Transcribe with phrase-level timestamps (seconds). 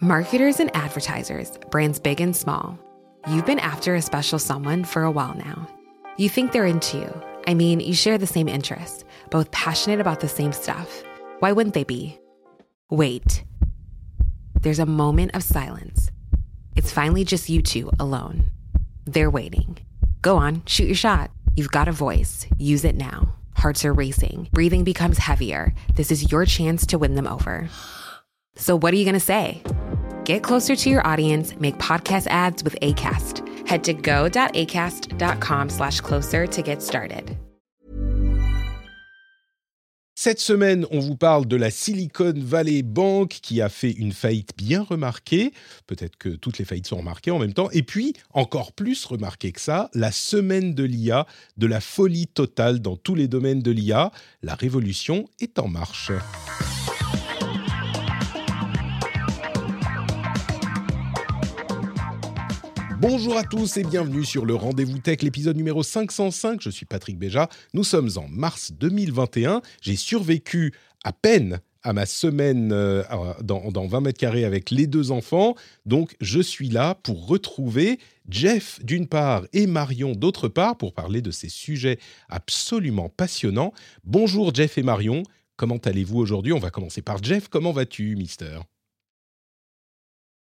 [0.00, 2.78] Marketers and advertisers, brands big and small.
[3.28, 5.66] You've been after a special someone for a while now.
[6.16, 7.22] You think they're into you.
[7.48, 11.02] I mean, you share the same interests, both passionate about the same stuff.
[11.40, 12.16] Why wouldn't they be?
[12.90, 13.42] Wait.
[14.60, 16.12] There's a moment of silence.
[16.76, 18.52] It's finally just you two alone.
[19.04, 19.78] They're waiting.
[20.22, 21.32] Go on, shoot your shot.
[21.56, 22.46] You've got a voice.
[22.56, 23.34] Use it now.
[23.56, 24.48] Hearts are racing.
[24.52, 25.74] Breathing becomes heavier.
[25.96, 27.68] This is your chance to win them over.
[28.58, 29.62] So, what are you going to say?
[30.24, 33.66] Get closer to your audience, make podcast ads with ACAST.
[33.66, 37.36] Head to go.acast.com slash closer to get started.
[40.20, 44.50] Cette semaine, on vous parle de la Silicon Valley Bank qui a fait une faillite
[44.56, 45.52] bien remarquée.
[45.86, 47.70] Peut-être que toutes les faillites sont remarquées en même temps.
[47.70, 51.24] Et puis, encore plus remarquée que ça, la semaine de l'IA,
[51.56, 54.10] de la folie totale dans tous les domaines de l'IA.
[54.42, 56.10] La révolution est en marche.
[63.00, 66.60] Bonjour à tous et bienvenue sur le Rendez-vous Tech, l'épisode numéro 505.
[66.60, 67.48] Je suis Patrick Béja.
[67.72, 69.62] Nous sommes en mars 2021.
[69.80, 70.74] J'ai survécu
[71.04, 73.04] à peine à ma semaine euh,
[73.40, 75.54] dans, dans 20 mètres carrés avec les deux enfants.
[75.86, 81.22] Donc, je suis là pour retrouver Jeff d'une part et Marion d'autre part pour parler
[81.22, 83.72] de ces sujets absolument passionnants.
[84.02, 85.22] Bonjour Jeff et Marion.
[85.56, 86.52] Comment allez-vous aujourd'hui?
[86.52, 87.46] On va commencer par Jeff.
[87.46, 88.58] Comment vas-tu, Mister?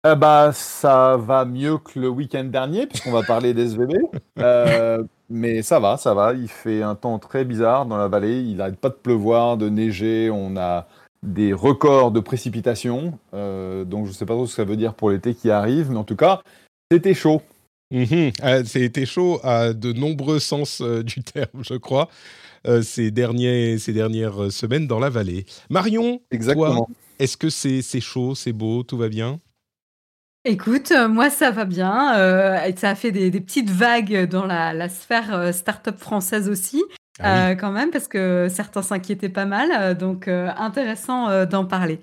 [0.06, 3.94] Euh, bah, ça va mieux que le week-end dernier, puisqu'on va parler d'SVB.
[4.40, 6.34] Euh, mais ça va, ça va.
[6.34, 8.40] Il fait un temps très bizarre dans la vallée.
[8.40, 10.30] Il n'arrête pas de pleuvoir, de neiger.
[10.30, 10.88] On a
[11.24, 13.18] des records de précipitations.
[13.34, 15.50] Euh, donc, je ne sais pas trop ce que ça veut dire pour l'été qui
[15.50, 15.90] arrive.
[15.90, 16.44] Mais en tout cas,
[16.92, 17.42] c'était chaud.
[17.90, 18.32] Mhm.
[18.66, 22.10] c'était chaud à de nombreux sens du terme, je crois,
[22.84, 25.48] ces, derniers, ces dernières semaines dans la vallée.
[25.72, 26.88] Marion, Exactement.
[27.18, 29.40] est-ce que c'est chaud, c'est beau, tout va bien?
[30.46, 32.18] Écoute, euh, moi ça va bien.
[32.18, 36.84] Euh, ça a fait des, petites vagues dans la, sphère euh, start-up française aussi,
[37.20, 39.98] ah quand même, parce que certains s'inquiétaient pas mal.
[39.98, 42.00] donc intéressant d'en parler.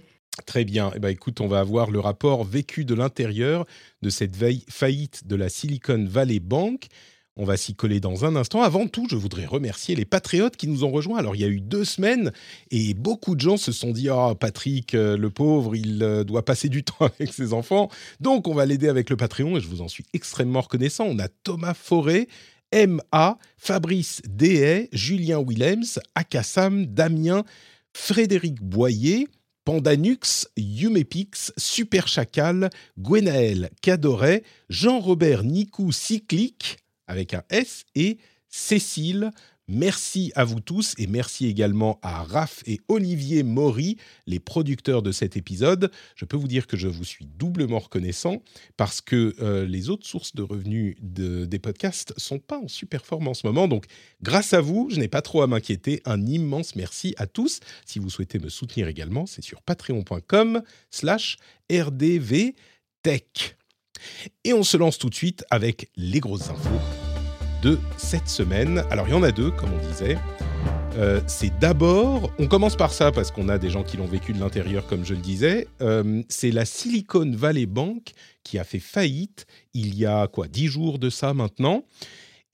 [0.47, 0.91] Très bien.
[0.97, 3.67] Eh ben, écoute, on va avoir le rapport vécu de l'intérieur
[4.03, 4.37] de cette
[4.69, 6.89] faillite de la Silicon Valley Bank.
[7.37, 8.63] On va s'y coller dans un instant.
[8.63, 11.19] Avant tout, je voudrais remercier les patriotes qui nous ont rejoints.
[11.19, 12.33] Alors, il y a eu deux semaines
[12.71, 16.45] et beaucoup de gens se sont dit Ah, Patrick, euh, le pauvre, il euh, doit
[16.45, 17.91] passer du temps avec ses enfants.
[18.21, 21.07] Donc, on va l'aider avec le Patreon et je vous en suis extrêmement reconnaissant.
[21.07, 22.29] On a Thomas Forêt,
[22.71, 27.43] M.A., Fabrice Dehay, Julien Willems, Akassam, Damien,
[27.93, 29.27] Frédéric Boyer.
[29.65, 32.69] Pandanux, Yumepix, Super Chacal,
[32.99, 39.31] Gwenaël Cadoret, Jean-Robert Nicou Cyclique, avec un S et Cécile.
[39.67, 45.11] Merci à vous tous et merci également à Raph et Olivier Maury, les producteurs de
[45.11, 45.91] cet épisode.
[46.17, 48.43] Je peux vous dire que je vous suis doublement reconnaissant
[48.77, 53.27] parce que euh, les autres sources de revenus des podcasts sont pas en super forme
[53.27, 53.67] en ce moment.
[53.67, 53.87] Donc,
[54.23, 56.03] grâce à vous, je n'ai pas trop à m'inquiéter.
[56.05, 57.61] Un immense merci à tous.
[57.87, 61.39] Si vous souhaitez me soutenir également, c'est sur patreon.com slash
[61.73, 63.57] rdvtech.
[64.45, 66.81] Et on se lance tout de suite avec les grosses infos
[67.63, 68.85] de cette semaine.
[68.91, 70.19] Alors il y en a deux, comme on disait.
[70.97, 74.33] Euh, c'est d'abord, on commence par ça parce qu'on a des gens qui l'ont vécu
[74.33, 75.67] de l'intérieur, comme je le disais.
[75.81, 78.13] Euh, c'est la Silicon Valley Bank
[78.45, 81.85] qui a fait faillite il y a quoi, dix jours de ça maintenant.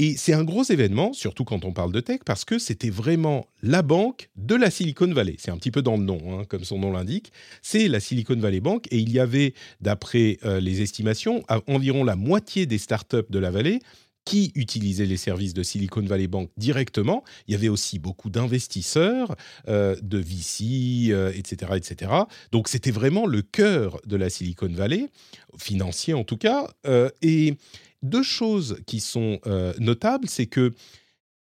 [0.02, 3.46] Et c'est un gros événement, surtout quand on parle de tech, parce que c'était vraiment
[3.62, 5.36] la banque de la Silicon Valley.
[5.38, 7.32] C'est un petit peu dans le nom, hein, comme son nom l'indique.
[7.60, 8.86] C'est la Silicon Valley Bank.
[8.90, 9.52] Et il y avait,
[9.82, 13.80] d'après euh, les estimations, environ la moitié des startups de la vallée
[14.24, 17.22] qui utilisaient les services de Silicon Valley Bank directement.
[17.46, 19.36] Il y avait aussi beaucoup d'investisseurs,
[19.68, 22.12] euh, de VC, etc., etc.
[22.52, 25.10] Donc c'était vraiment le cœur de la Silicon Valley,
[25.58, 26.68] financier en tout cas.
[26.86, 27.56] Euh, et
[28.02, 30.72] deux choses qui sont euh, notables, c'est que,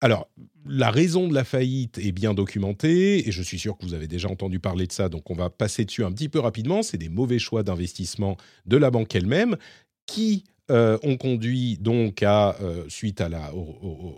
[0.02, 0.30] alors,
[0.66, 4.08] la raison de la faillite est bien documentée, et je suis sûr que vous avez
[4.08, 6.84] déjà entendu parler de ça, donc on va passer dessus un petit peu rapidement.
[6.84, 9.58] C'est des mauvais choix d'investissement de la banque elle-même
[10.06, 14.16] qui euh, ont conduit donc à, euh, suite à la, au,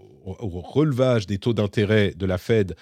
[0.62, 2.76] relevage des taux d'intérêt de la Fed,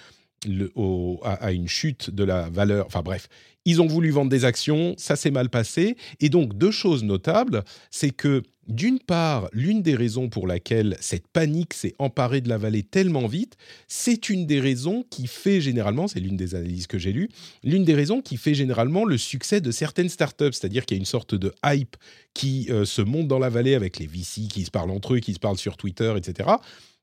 [1.22, 3.28] à, une chute de la valeur, enfin bref,
[3.64, 5.96] ils ont voulu vendre des actions, ça s'est mal passé.
[6.20, 11.28] Et donc, deux choses notables, c'est que d'une part, l'une des raisons pour laquelle cette
[11.28, 13.56] panique s'est emparée de la vallée tellement vite,
[13.86, 17.28] c'est une des raisons qui fait généralement, c'est l'une des analyses que j'ai lues,
[17.62, 21.00] l'une des raisons qui fait généralement le succès de certaines startups, c'est-à-dire qu'il y a
[21.00, 21.96] une sorte de hype
[22.34, 25.20] qui euh, se monte dans la vallée avec les VC qui se parlent entre eux,
[25.20, 26.50] qui se parlent sur Twitter, etc.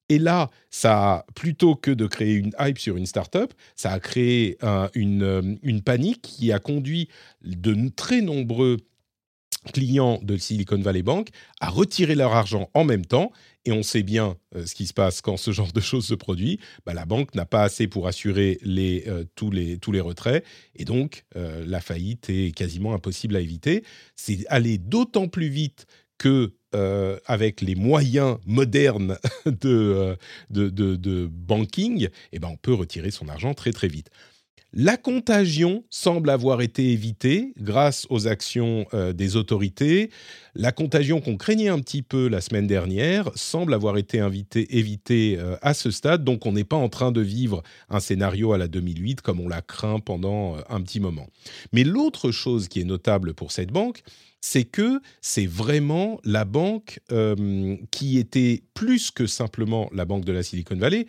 [0.09, 4.57] Et là, ça, plutôt que de créer une hype sur une startup, ça a créé
[4.93, 7.07] une, une, panique qui a conduit
[7.41, 8.77] de très nombreux
[9.71, 11.29] clients de Silicon Valley Bank
[11.61, 13.31] à retirer leur argent en même temps.
[13.65, 16.15] Et on sait bien euh, ce qui se passe quand ce genre de choses se
[16.15, 16.59] produit.
[16.85, 20.43] Bah, la banque n'a pas assez pour assurer euh, tous, les, retraits.
[20.75, 23.83] Et donc, euh, la faillite est quasiment impossible à éviter.
[24.17, 25.85] C'est aller d'autant plus vite
[26.23, 26.53] que
[27.25, 30.17] avec les moyens modernes de,
[30.49, 34.09] de, de, banking, eh ben on peut retirer son argent très très vite.
[34.75, 40.09] La contagion semble avoir été évitée grâce aux actions euh, des autorités.
[40.55, 44.17] La contagion qu'on craignait un petit peu la semaine dernière semble avoir été
[44.71, 46.23] évitée euh, à ce stade.
[46.23, 47.61] Donc on n'est pas en train de vivre
[47.91, 51.27] un scénario à la 2008 comme on l'a craint pendant euh, un petit moment.
[51.71, 54.01] Mais l'autre chose qui est notable pour cette banque,
[54.45, 56.99] c'est que c'est vraiment la banque
[57.91, 61.07] qui était plus que simplement la banque de la Silicon Valley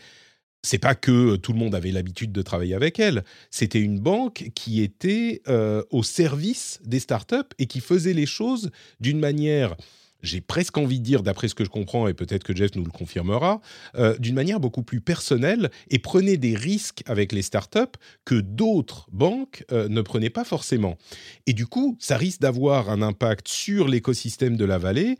[0.64, 3.22] c'est pas que tout le monde avait l'habitude de travailler avec elle.
[3.50, 8.70] C'était une banque qui était euh, au service des startups et qui faisait les choses
[8.98, 9.76] d'une manière,
[10.24, 12.84] j'ai presque envie de dire, d'après ce que je comprends, et peut-être que Jeff nous
[12.84, 13.60] le confirmera,
[13.96, 19.06] euh, d'une manière beaucoup plus personnelle et prenait des risques avec les startups que d'autres
[19.12, 20.96] banques euh, ne prenaient pas forcément.
[21.46, 25.18] Et du coup, ça risque d'avoir un impact sur l'écosystème de la vallée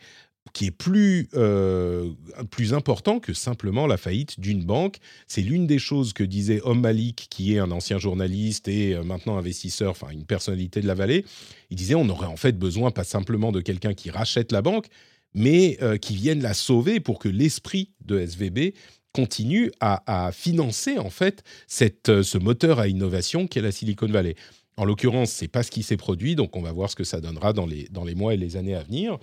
[0.52, 2.11] qui est plus, euh,
[2.50, 4.99] plus important que simplement la faillite d'une banque.
[5.26, 9.02] C'est l'une des choses que disait Om Malik, qui est un ancien journaliste et euh,
[9.02, 11.25] maintenant investisseur, enfin une personnalité de la vallée.
[11.70, 14.87] Il disait on aurait en fait besoin pas simplement de quelqu'un qui rachète la banque,
[15.35, 18.75] mais euh, qui vienne la sauver pour que l'esprit de SVB
[19.12, 24.35] continue à, financer en fait cette, ce moteur à innovation qu'est la Silicon Valley.
[24.76, 27.20] En l'occurrence, c'est pas ce qui s'est produit, donc on va voir ce que ça
[27.20, 29.19] donnera dans les, dans les mois et les années à venir.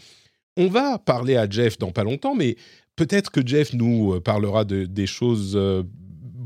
[0.58, 2.58] On va parler à Jeff dans pas longtemps, mais
[2.96, 5.84] peut-être que Jeff nous euh, parlera de, des choses euh,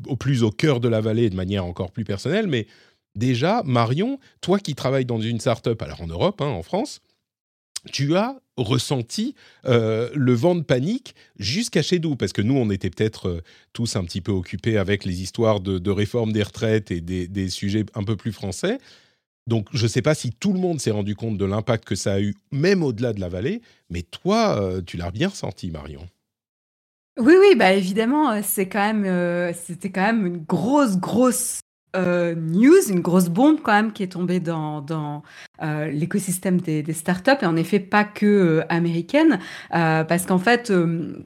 [0.08, 2.48] au plus au cœur de la vallée de manière encore plus personnelle.
[2.48, 2.68] Mais
[3.16, 7.02] déjà, Marion, toi qui travailles dans une start-up, alors en Europe, hein, en France,
[7.92, 9.36] tu as ressenti
[9.66, 13.44] euh, le vent de panique jusqu'à chez nous, parce que nous, on était peut-être
[13.74, 17.86] tous un petit peu occupés avec les histoires de, réforme des retraites et des, sujets
[17.96, 18.78] un peu plus français.
[19.48, 21.96] Donc, je ne sais pas si tout le monde s'est rendu compte de l'impact que
[21.96, 25.70] ça a eu, même au-delà de la vallée, mais toi, euh, tu l'as bien ressenti,
[25.70, 26.08] Marion.
[27.18, 31.60] Oui, oui, bah évidemment, euh, c'est quand même, euh, c'était quand même une grosse, grosse
[31.96, 35.24] euh, news, une grosse bombe quand même qui est tombée dans, dans
[35.64, 39.40] euh, l'écosystème des, des, startups et en effet pas que euh, américaine
[39.70, 40.72] parce qu'en fait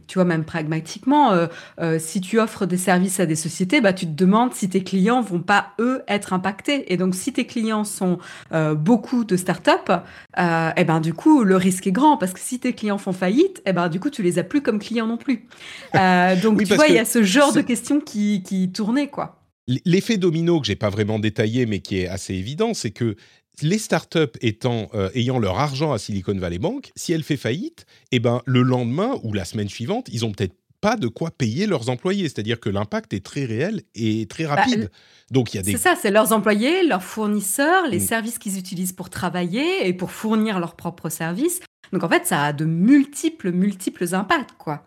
[0.08, 1.34] tu vois même pragmatiquement
[1.98, 5.22] si tu offres des services à des sociétés bah tu te demandes si tes clients
[5.22, 6.92] vont pas eux être impactés.
[6.92, 8.20] Et donc si tes clients sont
[8.76, 9.72] beaucoup de startups
[10.38, 13.62] et ben du coup le risque est grand parce que si tes clients font faillite
[13.66, 15.46] et ben du coup tu les as plus comme clients non plus.
[16.42, 19.39] Donc tu vois il y a ce genre de questions qui, qui tournaient quoi
[19.86, 23.16] L'effet domino que j'ai pas vraiment détaillé, mais qui est assez évident, c'est que
[23.62, 27.86] les startups étant, euh, ayant leur argent à Silicon Valley Bank, si elle fait faillite,
[28.12, 31.68] eh ben, le lendemain ou la semaine suivante, ils ont peut-être pas de quoi payer
[31.68, 32.24] leurs employés.
[32.24, 34.90] C'est-à-dire que l'impact est très réel et très bah, rapide.
[35.30, 35.74] Donc il y a des...
[35.74, 38.08] C'est ça, c'est leurs employés, leurs fournisseurs, les mm.
[38.08, 41.60] services qu'ils utilisent pour travailler et pour fournir leurs propres services.
[41.92, 44.86] Donc en fait, ça a de multiples, multiples impacts, quoi.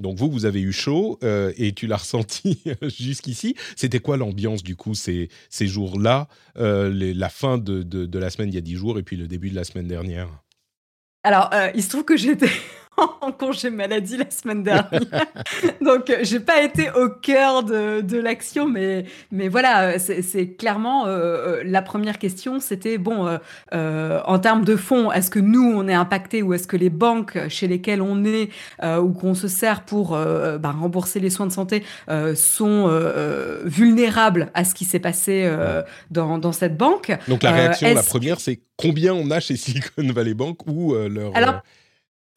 [0.00, 3.56] Donc vous, vous avez eu chaud euh, et tu l'as ressenti jusqu'ici.
[3.76, 8.48] C'était quoi l'ambiance du coup ces, ces jours-là, euh, la fin de, de, la semaine
[8.48, 10.28] il y a dix jours et puis le début de la semaine dernière?
[11.24, 12.50] Alors, euh, il se trouve que j'étais
[13.20, 15.02] en congé maladie la semaine dernière.
[15.80, 20.52] Donc, euh, j'ai pas été au cœur de, de l'action, mais, mais voilà, euh, c'est
[20.52, 22.60] clairement euh, la première question.
[22.60, 23.38] C'était bon,
[23.72, 27.38] en termes de fonds, est-ce que nous on est impacté ou est-ce que les banques
[27.48, 28.50] chez lesquelles on est
[28.82, 31.84] ou qu'on se sert pour bah, rembourser les soins de santé
[32.34, 32.88] sont
[33.64, 35.50] vulnérables à ce qui s'est passé
[36.10, 37.16] dans, dans, cette banque?
[37.28, 41.36] Donc, la réaction, la première, c'est combien on a chez Silicon Valley Bank ou leur.
[41.36, 41.62] Alors,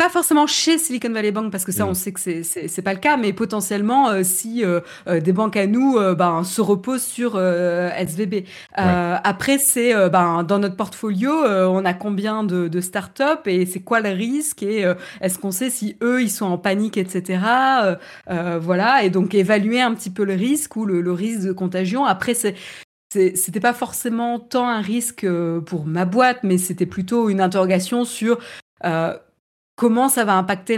[0.01, 1.96] pas forcément chez Silicon Valley Bank parce que ça on mm.
[1.96, 5.67] sait que c'est pas le cas mais potentiellement euh, si euh, euh, des banques à
[5.67, 12.43] nous ben se reposent sur SVB après c'est ben dans notre portfolio on a combien
[12.43, 14.91] de, de startups et c'est quoi le risque et
[15.22, 17.39] est-ce qu'on sait si eux ils sont en panique etc
[18.27, 19.03] voilà.
[19.03, 22.05] Et donc évaluer un petit peu le risque ou le, le risque de contagion.
[22.05, 22.55] Après c'est
[23.13, 25.27] c'était pas forcément tant un risque
[25.65, 28.39] pour ma boîte, mais c'était plutôt une interrogation sur
[28.86, 29.15] euh,
[29.81, 30.77] comment ça va impacter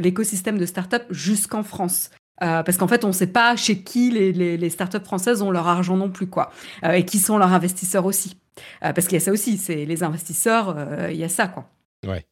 [0.00, 2.10] l'écosystème de start-up jusqu'en France.
[2.40, 5.50] Euh, parce qu'en fait, on ne sait pas chez qui les, les, startups françaises ont
[5.50, 6.52] leur argent non plus, quoi,
[6.84, 8.36] euh, et qui sont leurs investisseurs aussi.
[8.84, 10.76] Euh, parce qu'il y a ça aussi, c'est les investisseurs,
[11.10, 11.68] il y a ça, quoi.
[12.06, 12.24] Ouais.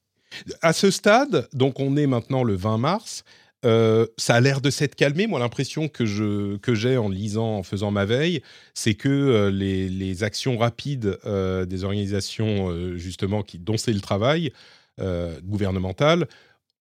[0.62, 3.24] À ce stade, donc on est maintenant le 20 mars.
[3.64, 5.26] Ça a l'air de s'être calmé.
[5.26, 8.42] Moi, l'impression que j'ai en lisant, en faisant ma veille,
[8.74, 14.52] c'est que les, les, actions rapides des organisations justement qui dont c'est le travail
[14.98, 16.26] gouvernemental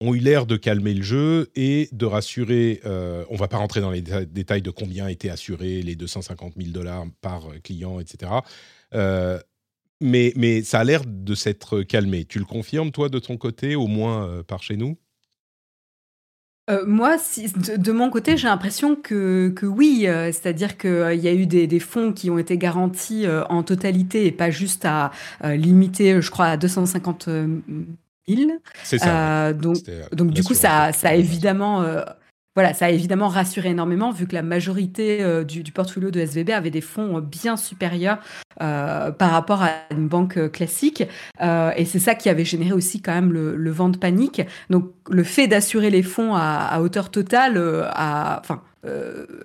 [0.01, 2.81] ont eu l'air de calmer le jeu et de rassurer.
[3.29, 7.05] on va pas rentrer dans les détails de combien étaient assurés les 250 000 dollars
[7.21, 8.31] par client, etc.
[10.01, 12.25] mais ça a l'air de s'être calmé.
[12.25, 14.97] Tu le confirmes, toi, de ton côté, au moins par chez nous?
[16.67, 17.17] Euh, moi,
[17.77, 21.45] de mon côté, j'ai l'impression que que oui, euh, c'est-à-dire qu'il euh, y a eu
[21.45, 25.11] des fonds qui ont été garantis, en totalité et pas juste à,
[25.43, 27.29] limiter, je crois à 250
[28.27, 28.41] 000.
[28.83, 29.77] C'est ça, donc
[30.11, 31.85] donc du coup ça ça a évidemment,
[32.55, 36.51] voilà, ça a évidemment rassuré énormément vu que la majorité euh, du, portfolio de SVB
[36.51, 38.17] avait des fonds euh, bien supérieurs
[38.61, 41.03] euh, par rapport à une banque classique.
[41.41, 44.41] et c'est ça qui avait généré aussi quand même le, vent de panique.
[44.69, 48.61] Donc le fait d'assurer les fonds à, hauteur totale, à, enfin,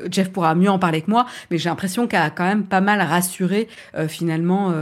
[0.09, 2.81] Jeff pourra mieux en parler que moi, mais j'ai l'impression qu'elle a quand même pas
[2.81, 3.67] mal rassuré
[4.07, 4.73] finalement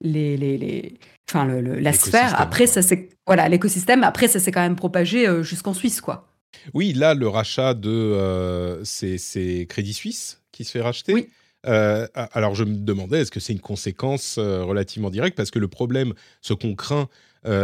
[0.00, 0.94] les, les, les,
[1.28, 2.40] enfin, la sphère.
[2.40, 4.04] Après, ça c'est voilà l'écosystème.
[4.04, 6.28] Après, ça s'est quand même propagé jusqu'en Suisse, quoi.
[6.72, 7.90] Oui, là, le rachat de.
[7.90, 11.12] Euh, c'est Crédit Suisse qui se fait racheter.
[11.12, 11.28] Oui.
[11.66, 15.36] Euh, alors, je me demandais, est-ce que c'est une conséquence euh, relativement directe?
[15.36, 17.08] Parce que le problème, ce qu'on craint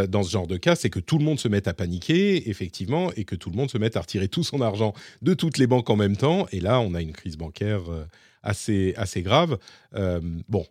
[0.09, 3.11] dans ce genre de cas, c'est que tout le monde se mette à paniquer, effectivement,
[3.15, 4.93] et que tout le monde se mette à retirer tout son argent
[5.23, 6.45] de toutes les banques en même temps.
[6.51, 7.81] Et là, on a une crise bancaire
[8.43, 9.57] assez, assez grave.
[10.47, 10.67] bon,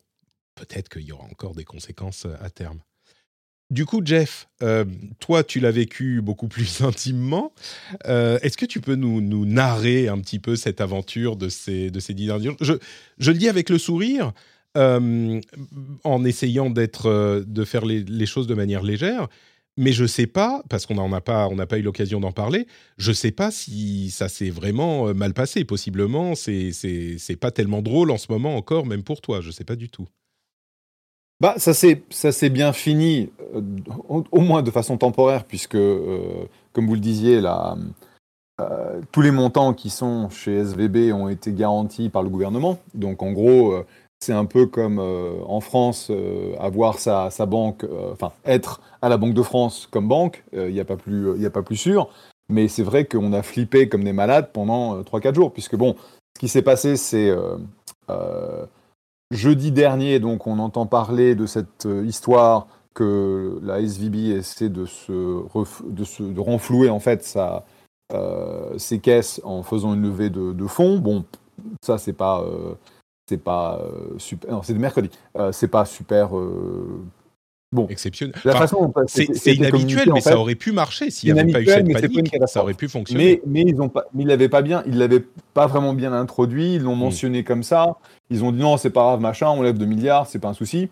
[0.55, 2.79] peut-être qu'il y aura encore des conséquences à terme.
[3.71, 4.85] Du coup, Jeff, euh,
[5.21, 7.53] toi, tu l'as vécu beaucoup plus intimement.
[8.07, 12.01] Euh, est-ce que tu peux nous, narrer un petit peu cette aventure de ces, de
[12.01, 12.57] ces dix derniers jours?
[12.61, 12.75] Je,
[13.19, 14.33] je, le dis avec le sourire,
[14.77, 15.41] euh,
[16.05, 19.29] en essayant d'être, de faire les, choses de manière légère.
[19.77, 22.67] Mais je ne sais pas, parce qu'on n'a pas, on pas eu l'occasion d'en parler,
[22.99, 25.65] je ne sais pas si ça s'est vraiment mal passé.
[25.65, 29.41] Possiblement, c'est pas tellement drôle en ce moment encore, même pour toi.
[29.41, 30.09] Je ne sais pas du tout.
[31.41, 33.63] Bah, ça s'est bien fini, euh,
[34.09, 36.45] au, moins de façon temporaire, puisque, euh,
[36.75, 37.77] comme vous le disiez, là,
[38.61, 42.79] euh, tous les montants qui sont chez SVB ont été garantis par le gouvernement.
[42.93, 43.75] Donc, en gros,
[44.21, 46.13] c'est un peu comme en France,
[46.59, 50.79] avoir sa, sa banque, enfin, être à la Banque de France comme banque, il n'y
[50.79, 52.11] a, a pas plus sûr.
[52.51, 55.97] Mais c'est vrai qu'on a flippé comme des malades pendant 3-4 jours, puisque, bon,
[56.37, 57.35] ce qui s'est passé, c'est
[59.31, 64.87] Jeudi dernier, donc, on entend parler de cette euh, histoire que la SVB essaie de
[64.87, 67.39] se, renflouer en fait
[68.13, 70.99] euh, ses caisses en faisant une levée de, fonds.
[70.99, 71.25] Bon,
[71.81, 72.75] ça c'est pas euh,
[73.29, 73.81] c'est pas
[74.19, 74.51] super.
[74.51, 75.11] Non, c'est mercredi.
[75.53, 76.31] c'est pas super
[77.73, 78.35] Bon, exceptionnel.
[79.07, 82.37] c'est inhabituel, mais ça aurait pu marcher s'il n'y avait pas eu cette panique.
[82.47, 83.41] Ça aurait pu fonctionner.
[83.47, 85.25] Mais, mais ils ont pas, ils l'avaient pas bien, ils l'avaient
[85.55, 86.75] pas vraiment bien introduit.
[86.75, 87.01] Ils l'ont hmm.
[87.01, 87.97] mentionné comme ça.
[88.29, 90.55] Ils ont dit non, c'est pas grave, machin, on lève 2 milliards, c'est pas un
[90.55, 90.89] souci.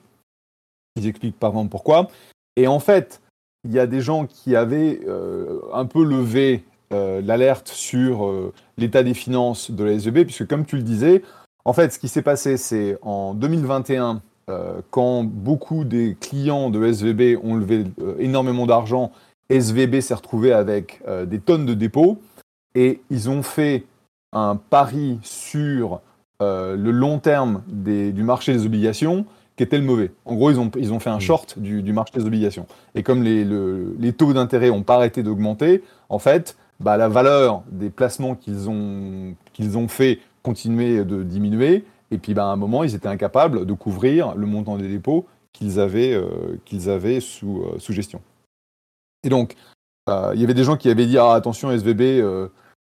[0.95, 2.11] Ils expliquent pas vraiment pourquoi.
[2.55, 3.21] Et en fait,
[3.65, 8.53] il y a des gens qui avaient euh, un peu levé euh, l'alerte sur euh,
[8.77, 11.23] l'état des finances de la SEB, puisque comme tu le disais,
[11.65, 16.85] en fait, ce qui s'est passé, c'est en 2021 euh, quand beaucoup des clients de
[16.85, 19.13] SVB ont levé euh, énormément d'argent,
[19.51, 22.19] SVB s'est retrouvé avec euh, des tonnes de dépôts
[22.75, 23.85] et ils ont fait
[24.33, 26.01] un pari sur
[26.41, 29.27] le long terme du marché des obligations
[29.57, 30.13] qui était le mauvais.
[30.25, 31.21] En gros, ils ont, ils ont fait un mmh.
[31.21, 32.67] short du, marché des obligations.
[32.95, 37.63] Et comme les, les taux d'intérêt n'ont pas arrêté d'augmenter, en fait, bah, la valeur
[37.73, 42.57] des placements qu'ils ont, qu'ils ont fait continuait de diminuer et puis, ben, à un
[42.57, 47.21] moment, ils étaient incapables de couvrir le montant des dépôts qu'ils avaient, euh, qu'ils avaient
[47.21, 48.21] sous, euh, sous, gestion.
[49.25, 49.57] Et donc,
[50.09, 52.23] euh, il y avait des gens qui avaient dit ah, attention, SVB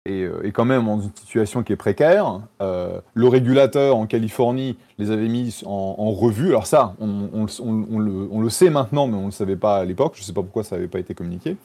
[0.05, 2.41] est, quand même en une situation qui est précaire.
[2.59, 6.49] le régulateur en Californie les avait mis en, revue.
[6.49, 9.55] Alors, ça, on, on, on, le, on, le, sait maintenant, mais on ne le savait
[9.55, 10.13] pas à l'époque.
[10.15, 11.57] Je ne sais pas pourquoi ça n'avait pas été communiqué.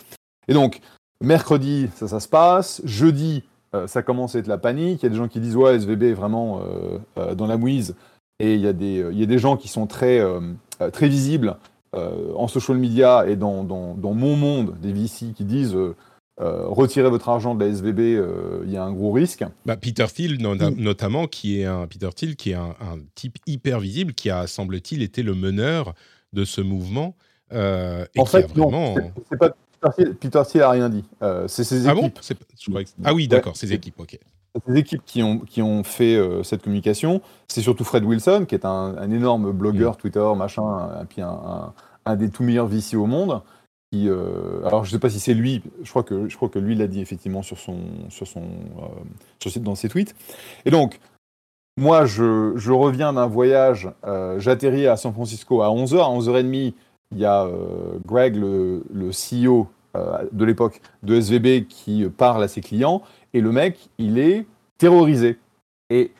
[0.49, 0.81] Et donc,
[1.23, 2.83] mercredi, ça, ça se passe.
[2.85, 3.45] Jeudi,
[3.75, 5.03] euh, ça commence à être la panique.
[5.03, 7.57] Il y a des gens qui disent ouais, SVB est vraiment euh, euh, dans la
[7.57, 7.95] mouise.
[8.41, 10.21] Et il y, a des, il y a des gens qui sont très,
[10.93, 11.57] très visibles
[11.93, 15.77] en social media et dans, dans, dans, mon monde, des VC qui disent
[16.41, 18.21] retirez votre argent de la SVB,
[18.65, 19.45] il y a un gros risque.
[19.67, 22.75] Bah, Peter Thiel notamment, qui est un Peter Thiel qui est un,
[23.15, 25.95] type hyper visible, qui a semble-t-il été le meneur
[26.33, 27.15] de ce mouvement.
[27.53, 28.97] et en fait, vraiment...
[29.31, 29.55] c'est pas
[30.21, 31.05] Peter Thiel n'a rien dit.
[31.23, 32.21] Euh, c'est ses ah équipes.
[32.69, 34.19] Bon ah oui, d'accord, ses équipes, ok.
[34.67, 37.21] Ses équipes qui ont, qui ont fait euh, cette communication.
[37.49, 39.97] C'est surtout Fred Wilson, qui est un, énorme blogueur, mm.
[39.97, 41.73] Twitter, machin, et puis un,
[42.05, 43.43] un, des tout meilleurs VC au monde,
[43.91, 46.75] qui, alors je sais pas si c'est lui, je crois que je crois que lui
[46.75, 48.43] l'a dit effectivement sur son sur son
[49.41, 50.15] sur, dans ses tweets.
[50.65, 50.99] Et donc
[51.77, 53.89] moi, je, reviens d'un voyage,
[54.39, 56.75] j'atterris à San Francisco à 11h, à 11h30,
[57.13, 57.49] il y a
[58.07, 63.91] Greg, le, CEO de l'époque de SVB, qui parle à ses clients, et le mec,
[63.99, 64.47] il est
[64.79, 65.39] terrorisé.
[65.91, 66.13] Et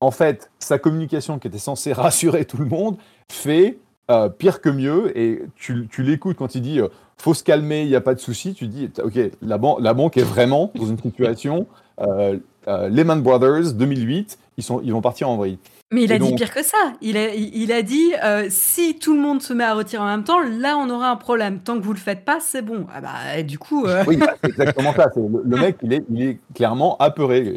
[0.00, 2.96] en fait, sa communication qui était censée rassurer tout le monde
[3.30, 3.78] fait
[4.10, 5.16] euh, pire que mieux.
[5.18, 8.20] Et tu, l'écoutes quand il dit euh, faut se calmer, il n'y a pas de
[8.20, 8.54] souci.
[8.54, 11.66] Tu dis ok, la, banque est vraiment dans une situation.
[12.00, 15.58] Euh, Lehman Brothers 2008, ils, ils vont partir en vrille.
[15.92, 16.92] Mais il a dit pire que ça.
[17.00, 18.12] Il a, il a dit
[18.48, 21.16] si tout le monde se met à retirer en même temps, là on aura un
[21.16, 21.60] problème.
[21.60, 22.86] Tant que vous le faites pas, c'est bon.
[22.92, 23.86] Ah bah du coup.
[24.06, 25.08] Oui, bah, c'est exactement ça.
[25.16, 27.54] Le, mec, il est, il est clairement apeuré.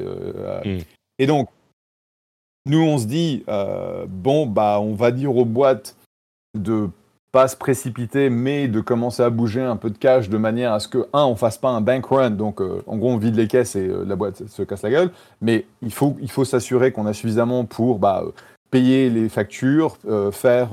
[0.64, 0.80] Hmm.
[1.18, 1.50] Et donc,
[2.66, 5.96] nous, on se dit, euh, bon, bah, on va dire aux boîtes
[6.58, 6.90] de
[7.32, 10.80] pas se précipiter, mais de commencer à bouger un peu de cash de manière à
[10.80, 13.36] ce que, un, on fasse pas un bank run, donc euh, en gros, on vide
[13.36, 16.46] les caisses et euh, la boîte se casse la gueule, mais il faut, il faut
[16.46, 18.24] s'assurer qu'on a suffisamment pour bah,
[18.72, 19.98] payer les factures,
[20.32, 20.70] faire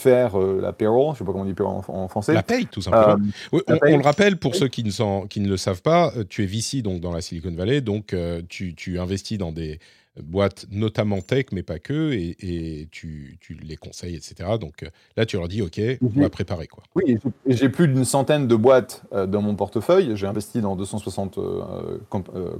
[0.00, 2.32] faire la payroll, je sais pas comment on dit payroll en, français.
[2.32, 3.16] La paye, tout simplement.
[3.52, 6.82] on, le rappelle pour ceux qui ne, qui ne le savent pas, tu es VC
[6.82, 8.14] donc dans la Silicon Valley, donc
[8.48, 9.78] tu, tu, investis dans des
[10.22, 14.50] boîtes, notamment tech, mais pas que, et, tu, les conseilles, etc.
[14.60, 16.66] Donc euh, là, tu leur dis, OK, on va préparer.
[16.66, 16.84] Quoi.
[16.94, 20.16] Oui, j'ai plus d'une centaine de boîtes euh, dans mon portefeuille.
[20.16, 21.98] J'ai investi dans 260 euh,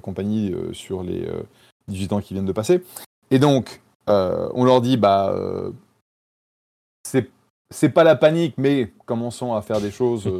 [0.03, 1.29] compagnies sur les
[1.89, 2.83] 18 ans qui viennent de passer.
[3.31, 5.35] Et donc, on leur dit, bah,
[7.05, 10.31] c'est pas la panique, mais commençons à faire des choses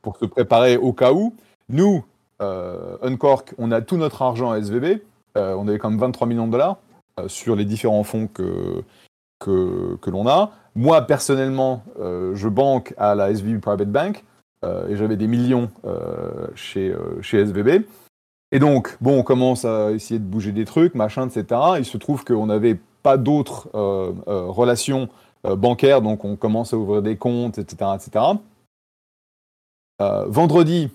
[0.00, 1.34] pour se préparer au cas où.
[1.68, 2.04] Nous,
[2.40, 5.02] Uncork, on a tout notre argent à SVB.
[5.36, 6.78] Euh, on avait quand même 23 millions de dollars
[7.18, 8.82] euh, sur les différents fonds que,
[9.38, 10.52] que, l'on a.
[10.74, 14.24] Moi, personnellement, euh, je banque à la SVB Private Bank
[14.88, 15.72] et j'avais des millions
[16.54, 17.84] chez, chez SVB.
[18.52, 21.60] Et donc, bon, on commence à essayer de bouger des trucs, machin, etc.
[21.78, 25.08] Il se trouve qu'on n'avait pas d'autres relations
[25.42, 27.90] bancaires, donc on commence à ouvrir des comptes, etc.
[27.96, 28.24] etc.
[29.98, 30.88] vendredi,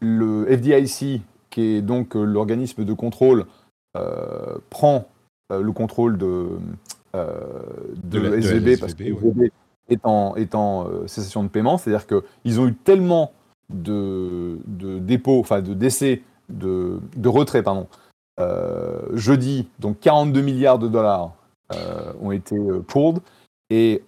[0.00, 1.20] le FDIC
[1.52, 3.46] qui est donc euh, l'organisme de contrôle,
[3.96, 5.06] euh, prend
[5.52, 6.48] euh, le contrôle de,
[7.14, 9.52] de, SVB, parce que SVB
[9.90, 13.32] est en, est en cessation de paiement, c'est-à-dire qu'ils ont eu tellement
[13.68, 17.86] de, de dépôts, enfin de décès, de, de retrait, pardon,
[19.12, 21.32] jeudi, donc 42 milliards de dollars
[22.20, 22.56] ont été
[22.88, 23.20] pulled
[23.68, 24.02] et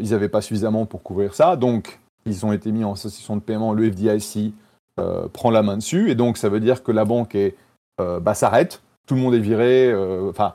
[0.00, 1.56] ils n'avaient pas suffisamment pour couvrir ça.
[1.56, 3.72] Donc, ils ont été mis en cessation de paiement.
[3.72, 4.52] Le FDIC
[4.98, 6.10] euh, prend la main dessus.
[6.10, 7.54] Et donc, ça veut dire que la banque est,
[8.00, 8.82] euh, bah, s'arrête.
[9.06, 9.90] Tout le monde est viré.
[9.90, 10.54] Euh, enfin,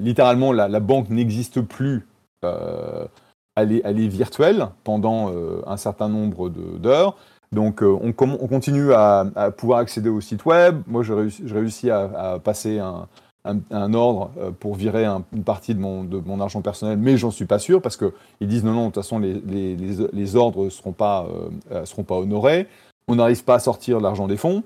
[0.00, 2.06] littéralement, la, banque n'existe plus.
[3.56, 5.32] Elle est, elle, est, virtuelle pendant
[5.66, 7.16] un certain nombre d'heures.
[7.52, 10.82] Donc, on, on, continue à, pouvoir accéder au site web.
[10.86, 11.14] Moi, j'ai
[11.54, 13.06] réussi, à, passer un,
[13.44, 17.46] un, ordre pour virer une partie de mon, de mon argent personnel, mais j'en suis
[17.46, 20.70] pas sûr parce qu'ils disent non, non, de toute façon, les, les, les, ordres ne
[20.70, 20.94] seront,
[21.84, 22.68] seront pas honorés
[23.08, 24.62] on n'arrive pas à sortir l'argent des fonds.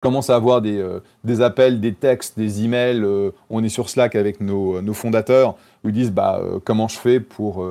[0.00, 3.02] On commence à avoir des, euh, des appels, des textes, des emails.
[3.02, 6.86] Euh, on est sur Slack avec nos, nos fondateurs où ils disent bah, euh, comment
[6.88, 7.64] je fais pour,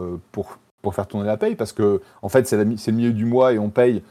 [0.91, 1.56] faire tourner la paye?
[1.56, 4.04] Parce que, en fait, c'est, le milieu du mois et on paye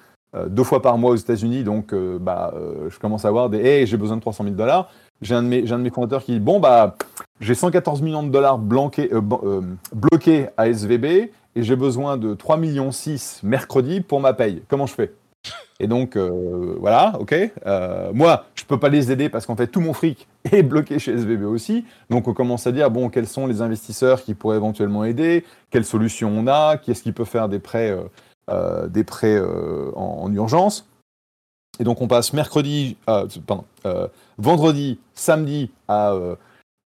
[0.48, 1.64] deux fois par mois aux États-Unis.
[1.64, 2.52] Donc, bah,
[2.90, 4.90] je commence à avoir des hey, j'ai besoin de 300 000 dollars.
[5.22, 6.96] J'ai un, de mes, un de mes fondateurs qui dit bon, bah,
[7.40, 9.10] j'ai 114 millions de dollars bloqués,
[10.58, 14.62] à SVB et j'ai besoin de 3 millions 6 mercredi pour ma paye.
[14.68, 15.14] Comment je fais?
[15.78, 17.34] Et donc, euh, voilà, ok.
[17.66, 20.98] Euh, moi, je peux pas les aider parce qu'en fait, tout mon fric est bloqué
[20.98, 21.84] chez SVB aussi.
[22.08, 25.44] Donc, on commence à dire, bon, quels sont les investisseurs qui pourraient éventuellement aider?
[25.70, 26.78] Quelles solutions on a?
[26.78, 27.96] Qui est-ce qui peut faire des prêts,
[28.50, 29.38] euh, des prêts
[29.94, 30.88] en, urgence?
[31.78, 33.64] Et donc, on passe mercredi, pardon,
[34.38, 36.14] vendredi, samedi à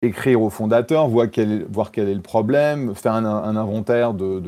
[0.01, 4.43] écrire au fondateur, voir quel, est le problème, faire un, inventaire de,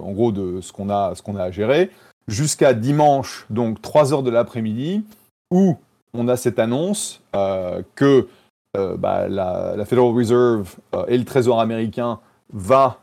[0.00, 1.90] en gros, de ce qu'on a, qu'on a à gérer
[2.28, 5.04] jusqu'à dimanche, donc 3 heures de l'après-midi,
[5.50, 5.76] où
[6.14, 8.28] on a cette annonce euh, que
[8.76, 12.20] euh, bah, la, Federal Reserve euh, et le Trésor américain
[12.52, 12.98] va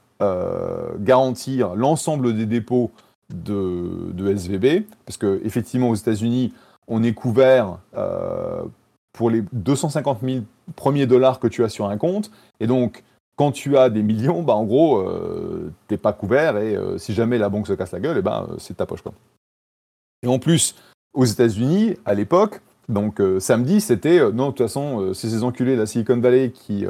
[0.99, 2.89] garantir l'ensemble des dépôts
[3.31, 6.55] de, de, SVB, parce que effectivement aux États-Unis,
[6.87, 7.77] on est couvert
[9.13, 10.39] pour les 250 000
[10.75, 13.03] premiers dollars que tu as sur un compte, et donc
[13.37, 16.97] quand tu as des millions, bah, en gros, euh, tu n'es pas couvert et euh,
[16.97, 19.01] si jamais la banque se casse la gueule, et eh ben, euh, c'est ta poche.
[19.01, 19.13] Quoi.
[20.23, 20.75] Et en plus,
[21.13, 25.81] aux États-Unis, à l'époque, donc samedi, c'était non, de toute façon, c'est ces enculés de
[25.81, 26.85] la Silicon Valley qui,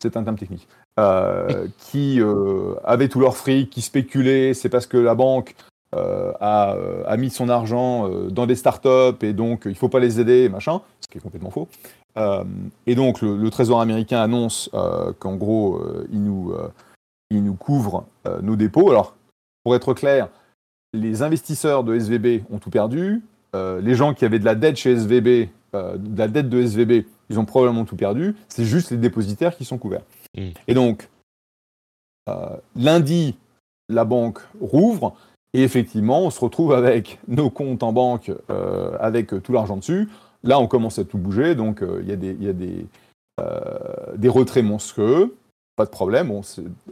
[0.00, 0.66] c'est un terme technique,
[1.78, 2.20] qui
[2.84, 5.54] avaient tout leur fric, qui spéculaient, c'est parce que la banque
[5.92, 6.74] a,
[7.06, 10.48] a, mis son argent dans des startups et donc il ne faut pas les aider,
[10.48, 11.68] machin, ce qui est complètement faux.
[12.86, 14.70] Et donc le, Trésor américain annonce
[15.18, 16.54] qu'en gros, il, nous,
[17.30, 18.06] il nous couvre
[18.42, 18.90] nos dépôts.
[18.90, 19.16] Alors,
[19.64, 20.28] pour être clair,
[20.94, 23.22] les investisseurs de SVB ont tout perdu.
[23.54, 27.38] les gens qui avaient de la dette chez SVB, de la dette de SVB, ils
[27.38, 28.36] ont probablement tout perdu.
[28.48, 30.04] C'est juste les dépositaires qui sont couverts.
[30.36, 30.48] Mm.
[30.68, 31.08] Et donc,
[32.28, 33.36] euh, lundi,
[33.88, 35.14] la banque rouvre
[35.54, 40.08] et effectivement, on se retrouve avec nos comptes en banque euh, avec tout l'argent dessus.
[40.46, 42.86] Là, on commence à tout bouger, donc euh, il y a, des, y a des,
[44.16, 45.36] des, retraits monstrueux.
[45.76, 46.30] Pas de problème.
[46.30, 46.40] On,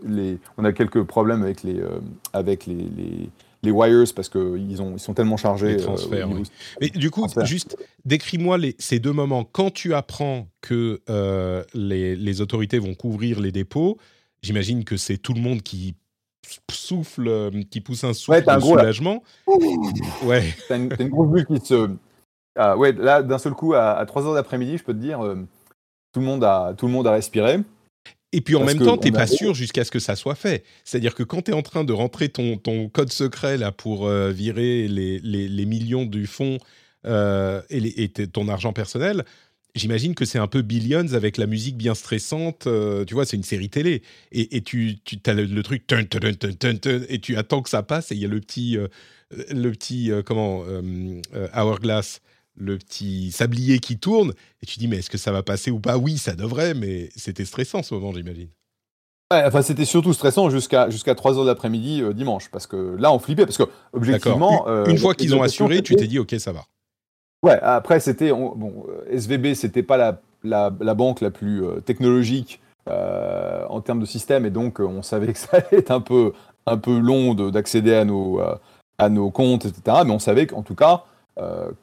[0.07, 1.81] les, on a quelques problèmes avec les,
[2.35, 3.31] avec les, les,
[3.63, 5.77] les wires parce qu'ils ils sont tellement chargés.
[5.77, 6.29] Les transferts,
[6.81, 9.45] Mais du coup, juste décris-moi ces deux moments.
[9.45, 11.01] Quand tu apprends que
[11.73, 13.97] les, les, autorités vont couvrir les dépôts,
[14.45, 15.97] J'imagine que c'est tout le monde qui
[16.71, 19.23] souffle, euh, qui pousse un souffle de soulagement.
[20.25, 20.55] ouais.
[20.69, 21.89] T'as une, une, grosse bulle qui se.
[22.57, 25.37] Ah, ouais, là, d'un seul coup, à, 3 h d'après-midi, je peux te dire, euh,
[26.13, 27.59] tout, le monde a, tout le monde a respiré.
[28.33, 30.65] Et puis en même temps, tu n'es pas sûr jusqu'à ce que ça soit fait.
[30.85, 34.09] C'est-à-dire que quand tu es en train de rentrer ton, ton code secret là pour
[34.09, 36.59] euh, virer les, les, les, millions du fonds
[37.07, 39.25] et, et ton argent personnel,
[39.75, 42.67] j'imagine que c'est un peu Billions avec la musique bien stressante.
[42.67, 44.03] Euh, tu vois, c'est une série télé.
[44.33, 48.25] Et, tu, tu as le, truc et tu attends que ça passe et il y
[48.25, 48.89] a le petit, euh,
[49.51, 50.65] le petit euh, comment,
[51.55, 52.21] Hourglass,
[52.57, 54.33] le petit sablier qui tourne.
[54.63, 55.97] Et tu dis, mais est-ce que ça va passer ou pas?
[55.99, 58.49] Oui, ça devrait, mais c'était stressant ce moment, j'imagine.
[59.31, 63.47] enfin, c'était surtout stressant jusqu'à jusqu'à 3 heures d'après-midi dimanche, parce que là, on flippait,
[63.47, 64.67] parce que objectivement...
[64.87, 66.65] Une, fois qu'ils ont assuré, tu t'es dit, ok, ça va.
[67.45, 68.31] Ouais, après, c'était.
[68.31, 74.01] Bon, SVB, c'était pas la, la, la, banque la plus euh, technologique euh, en termes
[74.01, 76.33] de système, et donc euh, on savait que ça allait être un peu,
[76.65, 78.41] un peu long d'accéder à, nos
[78.97, 79.99] à nos comptes, etc.
[80.07, 81.05] Mais on savait qu'en tout cas,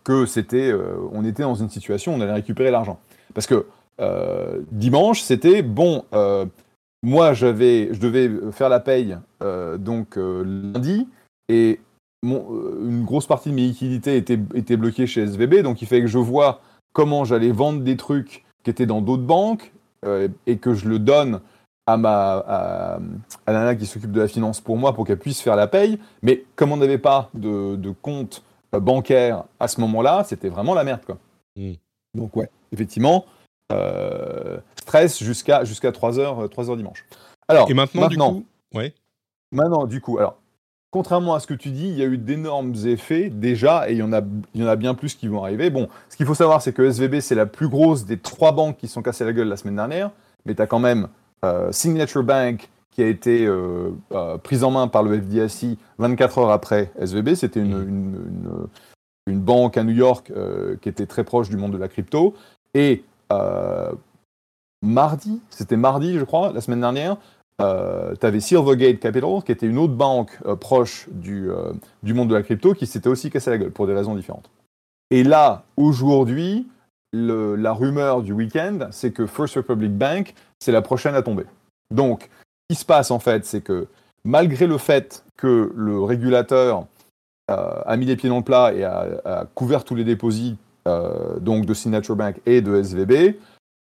[0.04, 0.74] que c'était.
[1.12, 3.00] on était dans une situation où on allait récupérer l'argent.
[3.34, 3.66] Parce que
[4.72, 6.06] dimanche, c'était bon.
[7.04, 9.18] moi, j'avais, je devais faire la paye
[9.80, 11.08] donc lundi,
[11.50, 11.80] et
[12.24, 16.02] euh, une grosse partie de mes liquidités était, était bloquée chez SVB, donc il fallait
[16.02, 16.62] que je vois
[16.94, 19.72] comment j'allais vendre des trucs qui étaient dans d'autres banques
[20.06, 21.42] euh, et que je le donne
[21.88, 23.00] à ma à,
[23.48, 25.98] à nana qui s'occupe de la finance pour moi pour qu'elle puisse faire la paye.
[26.22, 30.84] Mais comme on n'avait pas de, compte euh, bancaire à ce moment-là, c'était vraiment la
[30.84, 31.02] merde.
[31.06, 31.18] Quoi.
[31.56, 31.74] Hmm.
[32.14, 33.26] Donc ouais, effectivement,
[34.76, 37.06] stress jusqu'à jusqu'à 3h 3 dimanche.
[37.48, 38.46] Alors, et maintenant, maintenant du coup,
[38.78, 38.94] ouais.
[39.52, 40.38] Maintenant, du coup, alors
[40.92, 43.98] contrairement à ce que tu dis, il y a eu d'énormes effets déjà, et il
[43.98, 44.22] y, en a,
[44.54, 45.70] il y en a bien plus qui vont arriver.
[45.70, 48.78] Bon, ce qu'il faut savoir, c'est que SVB, c'est la plus grosse des trois banques
[48.78, 50.12] qui sont cassées la gueule la semaine dernière,
[50.46, 51.08] mais tu as quand même
[51.46, 56.38] euh, Signature Bank qui a été euh, euh, prise en main par le FDIC 24
[56.40, 57.36] heures après SVB.
[57.36, 58.68] C'était une, une,
[59.28, 60.32] une, banque à New York
[60.82, 62.36] qui était très proche du monde de la crypto.
[62.74, 63.04] Et
[64.82, 67.18] mardi, c'était mardi, je crois, la semaine dernière,
[67.62, 72.14] euh, tu avais Silvergate Capital, qui était une autre banque euh, proche du, euh, du
[72.14, 74.50] monde de la crypto, qui s'était aussi cassé la gueule pour des raisons différentes.
[75.12, 76.68] Et là, aujourd'hui,
[77.14, 81.44] la rumeur du week-end, c'est que First Republic Bank, c'est la prochaine à tomber.
[81.94, 82.30] Donc,
[82.72, 83.88] qui se passe en fait, c'est que
[84.24, 86.86] malgré le fait que le régulateur
[87.50, 90.30] a mis les pieds dans le plat et a, couvert tous les dépôts
[91.42, 93.36] donc de Signature Bank et de SVB,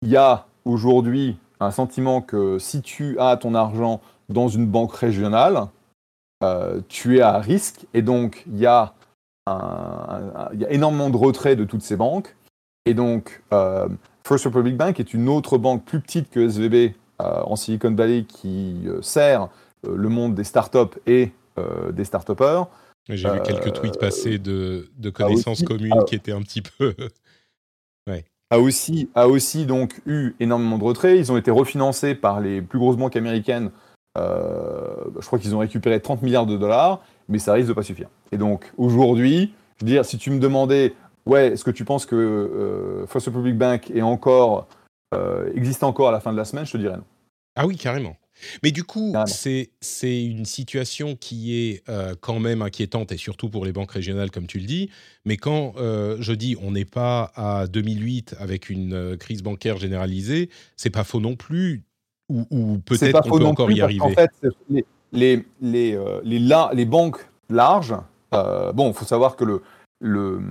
[0.01, 4.93] il y a aujourd'hui un sentiment que si tu as ton argent dans une banque
[4.93, 5.67] régionale,
[6.41, 8.93] euh, tu es à risque et donc il y, a
[10.69, 12.33] énormément de retraits de toutes ces banques.
[12.85, 13.89] Et donc, euh,
[14.25, 18.23] First Republic Bank est une autre banque plus petite que SVB euh, en Silicon Valley
[18.23, 19.49] qui sert
[19.83, 21.31] le monde des startups et
[21.91, 22.31] des start
[23.09, 26.95] J'ai vu quelques tweets passés de, de connaissances communes qui étaient un petit peu.
[28.07, 31.17] ouais a aussi, a aussi donc eu énormément de retraits.
[31.17, 33.71] Ils ont été refinancés par les plus grosses banques américaines.
[34.17, 34.87] Euh,
[35.19, 38.09] je crois qu'ils ont récupéré 30 milliards de dollars, mais ça risque de pas suffire.
[38.31, 42.05] Et donc aujourd'hui, je veux dire, si tu me demandais, ouais, est-ce que tu penses
[42.05, 44.67] que euh, First Republic Bank est encore,
[45.13, 47.05] euh, existe encore à la fin de la semaine, je te dirais non.
[47.55, 48.15] Ah oui, carrément.
[48.63, 49.69] Mais du coup, c'est
[50.01, 54.47] une situation qui est euh, quand même inquiétante, et surtout pour les banques régionales, comme
[54.47, 54.89] tu le dis.
[55.25, 59.77] Mais quand euh, je dis on n'est pas à 2008 avec une euh, crise bancaire
[59.77, 61.83] généralisée, c'est pas faux non plus,
[62.29, 64.01] ou, ou peut-être qu'on peut encore y arriver.
[64.01, 64.31] En fait,
[64.69, 67.95] les, les, les, les, banques larges,
[68.31, 69.43] bon, il faut savoir que
[69.99, 70.41] le,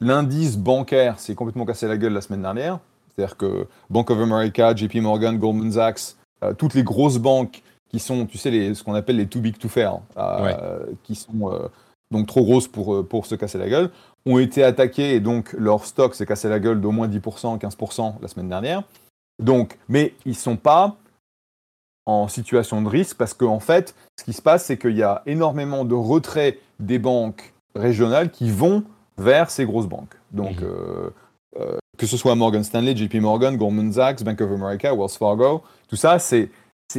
[0.00, 2.80] l'indice bancaire s'est complètement cassé la gueule la semaine dernière.
[3.18, 7.98] C'est-à-dire que Bank of America, JP Morgan, Goldman Sachs, euh, toutes les grosses banques qui
[7.98, 11.68] sont, tu sais, les, ce qu'on appelle les too big to fail, euh, qui sont
[12.12, 13.90] donc trop grosses pour, pour se casser la gueule,
[14.24, 18.14] ont été attaquées et donc leur stock s'est cassé la gueule d'au moins 10%, 15%
[18.20, 18.82] la semaine dernière.
[19.42, 20.96] Donc, mais ils ne sont pas
[22.06, 25.02] en situation de risque parce qu'en en fait, ce qui se passe, c'est qu'il y
[25.02, 28.84] a énormément de retraits des banques régionales qui vont
[29.16, 30.14] vers ces grosses banques.
[30.30, 31.10] Donc, mhm.
[31.58, 35.62] Euh, que ce soit Morgan Stanley, JP Morgan, Goldman Sachs, Bank of America, Wells Fargo,
[35.88, 36.50] tout ça, c'est,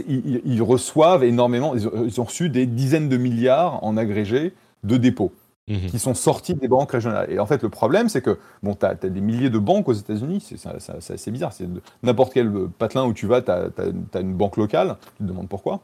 [0.08, 5.32] ils, reçoivent énormément, ils, ont reçu des dizaines de milliards en agrégé de dépôts.
[5.68, 5.92] Mhm.
[5.92, 7.32] qui sont sortis des banques régionales.
[7.32, 9.94] Et en fait, le problème, c'est que bon, tu as, des milliers de banques aux
[9.94, 11.54] États-Unis, c'est assez bizarre.
[11.54, 11.68] C'est
[12.02, 15.82] n'importe quel patelin où tu vas, tu as, une banque locale, tu te demandes pourquoi.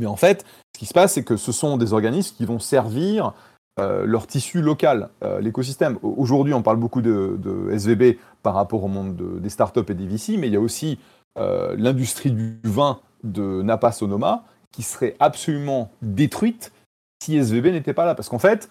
[0.00, 2.58] Mais en fait, ce qui se passe, c'est que ce sont des organismes qui vont
[2.58, 3.34] servir
[3.78, 5.98] euh, leur tissu local, euh, l'écosystème.
[6.02, 7.38] Aujourd'hui, on parle beaucoup de,
[7.70, 10.98] SVB par rapport au monde des startups et des VC, mais il y a aussi
[11.38, 16.72] euh, l'industrie du vin de Napa Sonoma qui serait absolument détruite
[17.22, 18.16] si SVB n'était pas là.
[18.16, 18.68] Parce qu'en fait,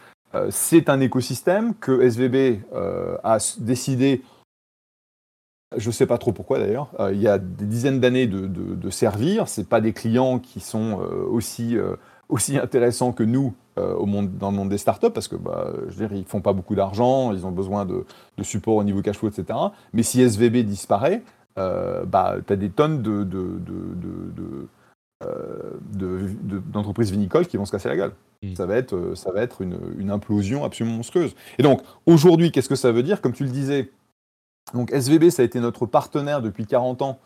[0.49, 2.59] c'est un écosystème que SVB
[3.23, 4.21] a décidé,
[5.75, 9.47] je ne sais pas trop pourquoi d'ailleurs, il y a des dizaines d'années de, servir.
[9.47, 10.99] Ce pas des clients qui sont
[11.31, 11.77] aussi,
[12.29, 15.95] aussi intéressants que nous au monde, dans le monde des startups parce que bah, je
[15.95, 18.05] veux dire, ils font pas beaucoup d'argent, ils ont besoin de,
[18.41, 19.57] support au niveau cash flow, etc.
[19.93, 21.23] Mais si SVB disparaît,
[21.57, 23.27] euh, bah, tu as des tonnes de,
[25.23, 25.71] euh,
[26.71, 28.13] d'entreprises vinicoles qui vont se casser la gueule.
[28.43, 28.55] Mm.
[28.55, 31.35] Ça va être, ça va être une, une, implosion absolument monstrueuse.
[31.57, 33.21] Et donc, aujourd'hui, qu'est-ce que ça veut dire?
[33.21, 33.91] Comme tu le disais,
[34.73, 37.19] donc SVB, ça a été notre partenaire depuis 40 ans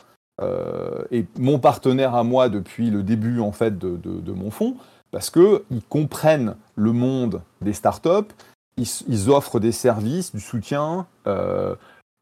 [1.11, 4.75] et mon partenaire à moi depuis le début en fait de, de mon fonds
[5.12, 8.34] parce qu'ils comprennent le monde des startups,
[8.78, 11.76] ils, offrent des services, du soutien, euh,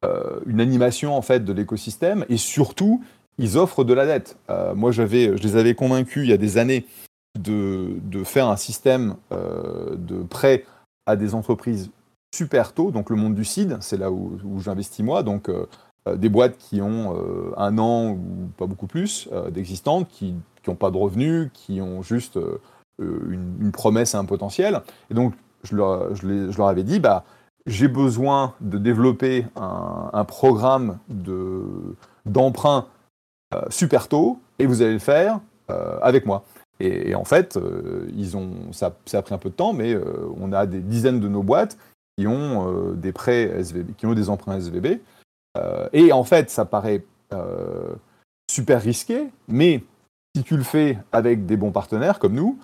[0.03, 3.03] euh, une animation en fait de l'écosystème, et surtout,
[3.37, 4.37] ils offrent de la dette.
[4.49, 6.85] Euh, moi, je les avais convaincus il y a des années
[7.39, 10.65] de, de faire un système de prêt
[11.05, 11.91] à des entreprises
[12.35, 15.49] super tôt, donc le monde du CID, c'est là où, j'investis moi, donc
[16.07, 17.15] des boîtes qui ont
[17.55, 20.33] un an ou pas beaucoup plus d'existence, qui
[20.67, 22.39] n'ont pas de revenus, qui ont juste
[22.99, 23.19] euh,
[23.59, 24.81] une, promesse et un potentiel.
[25.09, 25.33] Et donc,
[25.63, 27.23] je leur, avais dit, bah,
[27.65, 30.97] j'ai besoin de développer un, programme
[32.25, 32.87] d'emprunt
[33.53, 36.43] euh, super tôt, et vous allez le faire euh, avec moi.
[36.79, 37.59] Et, en fait,
[38.15, 39.97] ils ont, ça, ça, a pris un peu de temps, mais
[40.39, 41.77] on a des dizaines de nos boîtes
[42.17, 44.99] qui ont des prêts SVB, qui ont des emprunts SVB.
[45.91, 47.03] et en fait, ça paraît
[48.49, 49.83] super risqué, mais
[50.35, 52.57] si tu le fais avec des bons partenaires comme nous,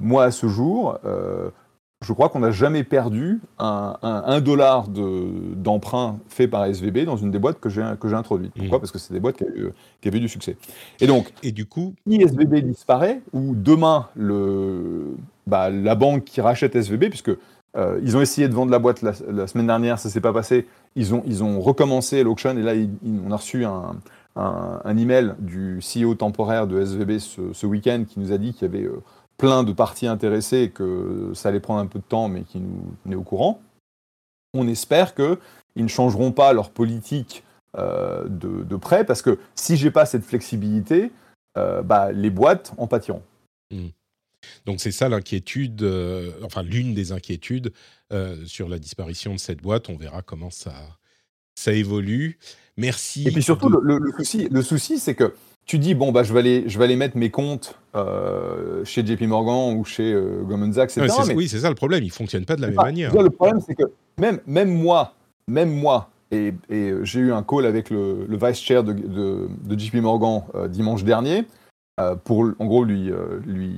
[0.00, 1.50] moi, à ce jour, euh,
[2.02, 7.38] je crois qu'on n'a jamais perdu un, dollar d'emprunt fait par SVB dans une des
[7.38, 8.52] boîtes que j'ai introduites.
[8.56, 8.78] Pourquoi?
[8.78, 8.80] Mmh.
[8.80, 9.44] Parce que c'est des boîtes qui,
[10.00, 10.56] qui, avaient du succès.
[11.00, 15.14] Et donc, et du coup, si SVB disparaît, ou demain, le,
[15.46, 17.32] bah, la banque qui rachète SVB, puisque
[17.76, 20.32] euh, ils ont essayé de vendre la boîte la, semaine dernière, ça ne s'est pas
[20.32, 22.72] passé, ils ont, ils ont recommencé l'auction, et là,
[23.04, 23.96] on a reçu un,
[24.36, 28.76] un, email du CEO temporaire de SVB ce, week-end qui nous a dit qu'il y
[28.76, 28.88] avait
[29.40, 32.94] plein de parties intéressées que ça allait prendre un peu de temps, mais qui nous
[33.02, 33.62] tenaient au courant.
[34.52, 35.38] On espère qu'ils
[35.76, 37.42] ne changeront pas leur politique
[37.78, 41.10] euh, de, prêt, parce que si j'ai pas cette flexibilité,
[41.56, 43.22] euh, bah, les boîtes en pâtiront.
[43.70, 43.88] Mmh.
[44.66, 47.72] Donc c'est ça l'inquiétude, euh, enfin l'une des inquiétudes
[48.44, 49.88] sur la disparition de cette boîte.
[49.88, 50.74] On verra comment ça,
[51.54, 52.38] ça évolue.
[52.76, 53.26] Merci.
[53.26, 55.34] Et puis surtout, le, souci, le souci c'est que
[55.70, 59.06] tu dis, bon, bah, je, vais aller, je vais aller mettre mes comptes euh, chez
[59.06, 61.32] JP Morgan ou chez euh, Goldman Sachs, etc.
[61.36, 63.14] oui, c'est ça le problème, ils ne fonctionnent pas de la même manière.
[63.14, 63.84] Le problème, c'est que
[64.18, 65.14] même, même moi,
[65.46, 69.78] même moi, et, et j'ai eu un call avec le, le vice chair de, de,
[69.78, 71.44] JP Morgan euh, dimanche dernier,
[72.24, 73.12] pour en gros lui,
[73.46, 73.76] lui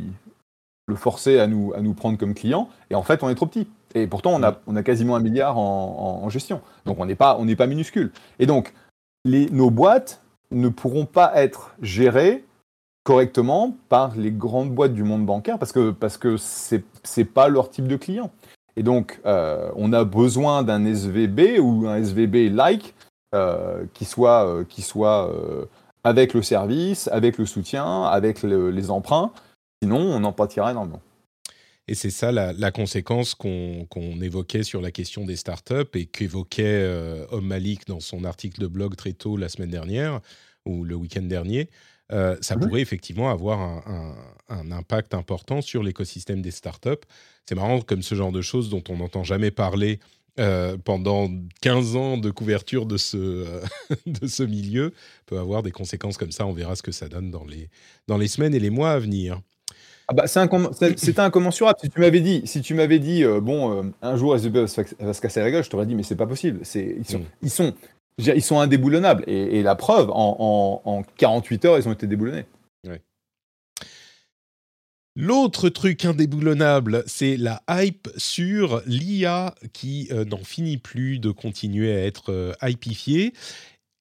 [0.87, 3.47] le forcer à nous, à nous prendre comme client, et en fait, on est trop
[3.47, 3.69] petit.
[3.95, 6.63] Et pourtant, on a, on a quasiment un milliard en, en, gestion.
[6.87, 8.13] Donc, on n'est pas, on pas minuscule.
[8.39, 8.73] Et donc,
[9.27, 10.22] les, nos boîtes,
[10.53, 12.45] ne pourront pas être gérés
[13.05, 16.37] correctement par les grandes boîtes du monde bancaire parce que parce que
[17.23, 18.31] pas leur type de client.
[18.77, 22.95] Et donc euh, on a besoin d'un SVB ou un SVB like
[23.35, 25.65] euh, qui soit euh,
[26.05, 29.33] avec le service, avec le soutien, avec les emprunts.
[29.83, 31.01] Sinon, on en pâtira énormément.
[31.89, 37.27] Et c'est ça la, conséquence qu'on évoquait sur la question des startups et qu'évoquait euh,
[37.33, 40.21] Om Malik dans son article de blog très tôt la semaine dernière
[40.65, 41.69] ou le week-end dernier.
[42.13, 42.63] Euh, ça mhm.
[42.63, 43.61] pourrait effectivement avoir
[44.49, 47.05] un, impact important sur l'écosystème des startups.
[47.47, 49.99] C'est marrant comme ce genre de choses dont on n'entend jamais parler
[50.39, 51.29] euh, pendant
[51.63, 53.61] 15 ans de couverture de ce,
[54.07, 54.93] de ce milieu
[55.27, 56.47] peut avoir des conséquences comme ça.
[56.47, 57.69] On verra ce que ça donne dans les,
[58.09, 59.41] dans les semaines et les mois à venir.
[60.09, 61.79] Ah bah, c'était incommensurable.
[61.81, 64.67] Si tu m'avais dit, si tu m'avais dit, euh, bon, euh, un jour SVB va
[64.67, 66.61] se, casser la gueule, je t'aurais dit, mais c'est pas possible.
[66.75, 67.25] Ils sont, mm.
[67.43, 67.75] ils sont,
[68.19, 69.25] ils sont indéboulonnables.
[69.27, 72.47] Et, la preuve, en, en, 48 heures, ils ont été déboulonnés.
[75.15, 81.93] L'autre truc indéboulonnable, c'est la hype sur l'IA qui euh, n'en finit plus de continuer
[81.93, 83.35] à être hypifiée.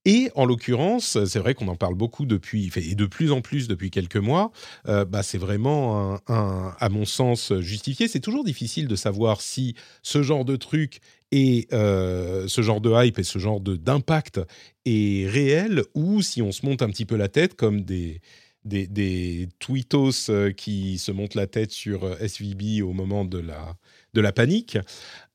[0.04, 3.68] Et en l'occurrence, c'est vrai qu'on en parle beaucoup depuis, et de plus en plus
[3.68, 4.50] depuis quelques mois,
[4.88, 8.08] euh, bah c'est vraiment, un, à mon sens, justifié.
[8.08, 13.18] C'est toujours difficile de savoir si ce genre de truc et ce genre de hype
[13.18, 14.40] et ce genre d'impact
[14.84, 18.20] est réel ou si on se monte un petit peu la tête comme des,
[18.64, 23.38] des, des tweetos euh, qui se montent la tête sur euh, SVB au moment de
[23.38, 23.76] la,
[24.14, 24.78] de la panique.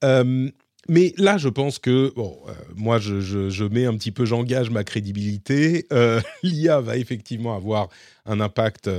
[0.04, 0.50] Euh,
[0.88, 2.38] mais là, je pense que, bon,
[2.76, 5.88] moi, je, mets un petit peu, j'engage ma crédibilité.
[6.44, 7.90] L'IA va effectivement avoir
[8.26, 8.90] un impact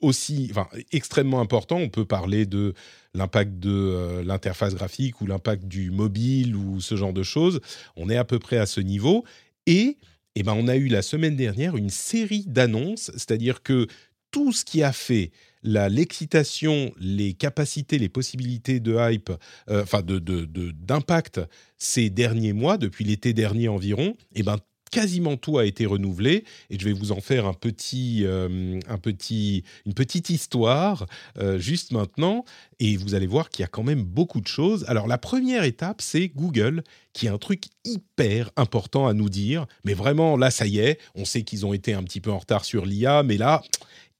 [0.00, 1.76] aussi, enfin, extrêmement important.
[1.76, 2.74] On peut parler de
[3.14, 7.60] l'impact de l'interface graphique ou l'impact du mobile ou ce genre de choses.
[7.96, 9.24] On est à peu près à ce niveau.
[9.66, 9.98] Et
[10.40, 13.88] eh ben, on a eu la semaine dernière une série d'annonces, c'est-à-dire que
[14.30, 19.30] tout ce qui a fait l'excitation, les capacités, les possibilités de hype,
[19.70, 21.40] euh, enfin de, d'impact
[21.76, 24.58] ces derniers mois, depuis l'été dernier environ, eh ben
[24.90, 26.44] quasiment tout a été renouvelé.
[26.70, 31.06] Et je vais vous en faire un petit, euh, un petit, une petite histoire
[31.38, 32.44] euh, juste maintenant.
[32.80, 34.84] Et vous allez voir qu'il y a quand même beaucoup de choses.
[34.88, 39.66] Alors la première étape, c'est Google qui a un truc hyper important à nous dire,
[39.84, 42.38] mais vraiment là ça y est, on sait qu'ils ont été un petit peu en
[42.38, 43.62] retard sur l'IA, mais là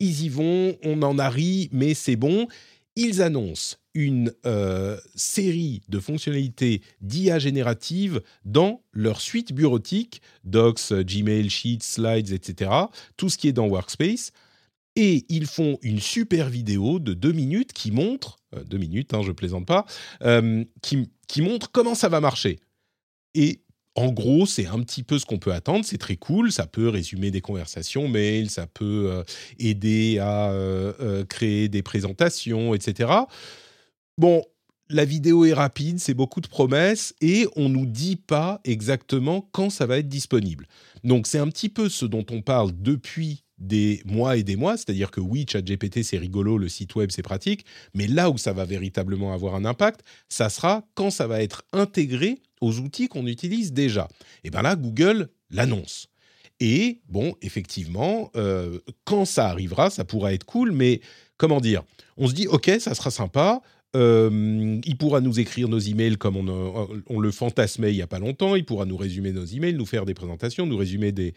[0.00, 2.46] ils y vont, on en a ri, mais c'est bon.
[2.96, 11.50] Ils annoncent une euh, série de fonctionnalités d'IA générative dans leur suite bureautique, Docs, Gmail,
[11.50, 12.70] Sheets, Slides, etc.,
[13.16, 14.32] tout ce qui est dans Workspace.
[14.94, 19.22] Et ils font une super vidéo de deux minutes qui montre, euh, deux minutes, hein,
[19.22, 19.84] je plaisante pas,
[20.22, 22.58] euh, qui, qui montre comment ça va marcher.
[23.34, 23.62] Et
[23.98, 25.84] en gros, c'est un petit peu ce qu'on peut attendre.
[25.84, 26.52] C'est très cool.
[26.52, 29.24] Ça peut résumer des conversations mail, ça peut
[29.58, 30.52] aider à
[31.28, 33.10] créer des présentations, etc.
[34.16, 34.42] Bon,
[34.88, 39.70] la vidéo est rapide, c'est beaucoup de promesses et on nous dit pas exactement quand
[39.70, 40.66] ça va être disponible.
[41.04, 44.76] Donc c'est un petit peu ce dont on parle depuis des mois et des mois,
[44.76, 48.52] c'est-à-dire que oui, ChatGPT c'est rigolo, le site web c'est pratique, mais là où ça
[48.52, 53.26] va véritablement avoir un impact, ça sera quand ça va être intégré aux outils qu'on
[53.26, 54.08] utilise déjà.
[54.44, 56.08] Et bien là, Google l'annonce.
[56.60, 61.00] Et bon, effectivement, euh, quand ça arrivera, ça pourra être cool, mais
[61.36, 61.82] comment dire
[62.16, 63.62] On se dit, ok, ça sera sympa,
[63.96, 68.06] euh, il pourra nous écrire nos emails comme on, on, le fantasmait il y a
[68.06, 68.54] pas longtemps.
[68.54, 71.34] Il pourra nous résumer nos emails, nous faire des présentations, nous résumer des,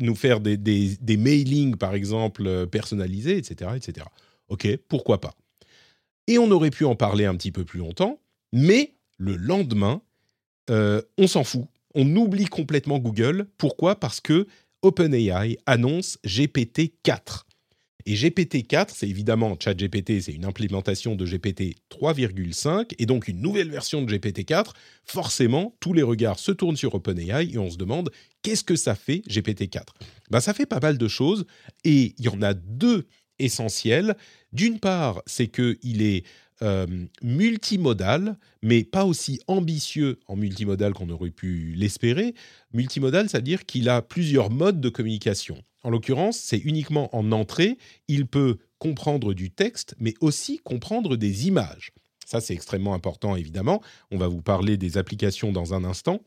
[0.00, 4.06] nous faire des, des, mailings par exemple euh, personnalisés, etc., etc.
[4.48, 5.34] Ok, pourquoi pas.
[6.26, 8.20] Et on aurait pu en parler un petit peu plus longtemps,
[8.52, 10.02] mais le lendemain,
[10.70, 11.64] euh, on s'en fout.
[11.94, 13.46] On oublie complètement Google.
[13.58, 13.98] Pourquoi?
[13.98, 14.46] Parce que
[14.82, 17.46] OpenAI annonce GPT 4.
[18.08, 23.68] Et GPT-4, c'est évidemment ChatGPT, c'est une implémentation de GPT 3,5 et donc une nouvelle
[23.68, 24.74] version de GPT-4.
[25.04, 28.94] Forcément, tous les regards se tournent sur OpenAI et on se demande qu'est-ce que ça
[28.94, 29.86] fait GPT-4
[30.30, 31.46] ben, Ça fait pas mal de choses
[31.82, 33.08] et il y en a deux
[33.40, 34.16] essentielles.
[34.52, 36.24] D'une part, c'est qu'il est,
[36.62, 36.86] euh,
[37.22, 42.34] multimodal, mais pas aussi ambitieux en multimodal qu'on aurait pu l'espérer.
[42.72, 45.62] Multimodal, c'est-à-dire qu'il a plusieurs modes de communication.
[45.82, 47.78] En l'occurrence, c'est uniquement en entrée.
[48.08, 51.92] Il peut comprendre du texte, mais aussi comprendre des images.
[52.24, 53.82] Ça, c'est extrêmement important, évidemment.
[54.10, 56.20] On va vous parler des applications dans un instant.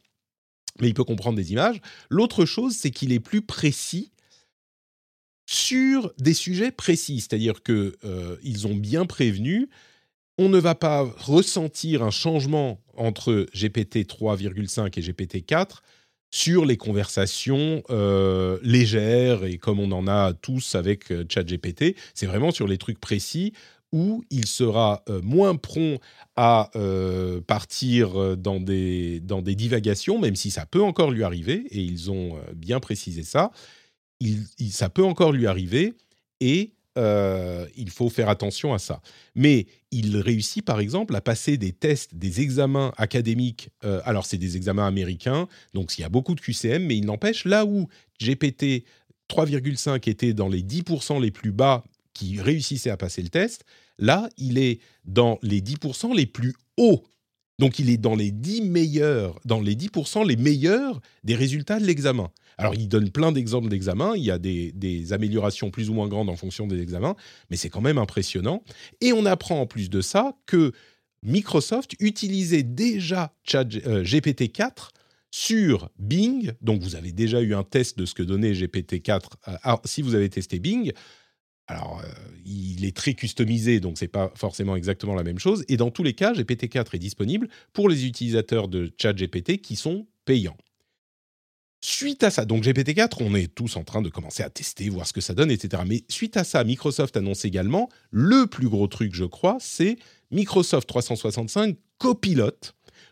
[0.79, 1.81] Mais il peut comprendre des images.
[2.09, 4.11] L'autre chose, c'est qu'il est plus précis
[5.45, 7.19] sur des sujets précis.
[7.19, 9.67] C'est-à-dire qu'ils euh, ont bien prévenu
[10.39, 15.83] on ne va pas ressentir un changement entre GPT 3,5 et GPT 4
[16.31, 22.25] sur les conversations euh, légères et comme on en a tous avec euh, ChatGPT, c'est
[22.25, 23.51] vraiment sur les trucs précis
[23.91, 25.99] où il sera euh, moins prompt
[26.37, 26.71] à
[27.45, 32.11] partir dans des, dans des divagations, même si ça peut encore lui arriver, et ils
[32.11, 33.51] ont bien précisé ça,
[34.71, 35.95] ça peut encore lui arriver,
[36.39, 36.71] et
[37.75, 39.01] il faut faire attention à ça.
[39.35, 43.69] Mais il réussit par exemple à passer des tests, des examens académiques.
[43.83, 47.05] Euh, alors c'est des examens américains, donc il y a beaucoup de QCM, mais il
[47.05, 47.87] n'empêche là où
[48.21, 48.85] GPT
[49.29, 51.83] 3,5 était dans les 10% les plus bas
[52.13, 53.63] qui réussissaient à passer le test,
[53.97, 57.03] là il est dans les 10% les plus hauts
[57.59, 61.85] Donc il est dans les 10 meilleurs, dans les 10% les meilleurs des résultats de
[61.85, 62.31] l'examen.
[62.59, 66.29] Alors il donne plein d'exemples d'examens, il y a des, améliorations plus ou moins grandes
[66.29, 67.15] en fonction des examens,
[67.49, 68.63] mais c'est quand même impressionnant.
[68.99, 70.73] Et on apprend en plus de ça que
[71.23, 74.89] Microsoft utilisait déjà GPT-4
[75.31, 79.75] sur Bing, donc vous avez déjà eu un test de ce que donnait GPT-4 euh,
[79.85, 80.91] si vous avez testé Bing.
[81.67, 82.07] Alors, euh,
[82.45, 85.63] il est très customisé, donc c'est pas forcément exactement la même chose.
[85.69, 90.07] Et dans tous les cas, GPT-4 est disponible pour les utilisateurs de ChatGPT qui sont
[90.25, 90.57] payants.
[91.81, 95.07] Suite à ça, donc GPT-4, on est tous en train de commencer à tester, voir
[95.07, 95.83] ce que ça donne, etc.
[95.87, 99.97] Mais suite à ça, Microsoft annonce également le plus gros truc, je crois, c'est
[100.29, 102.51] Microsoft 365 Copilot.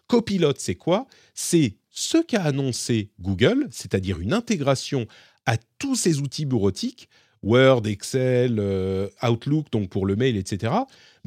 [0.08, 1.08] Copilot, c'est quoi?
[1.34, 5.08] C'est ce qu'a annoncé Google, c'est-à-dire une intégration
[5.46, 7.08] à tous ces outils bureautiques,
[7.44, 10.74] Word, Excel, euh, Outlook, donc pour le mail, etc.,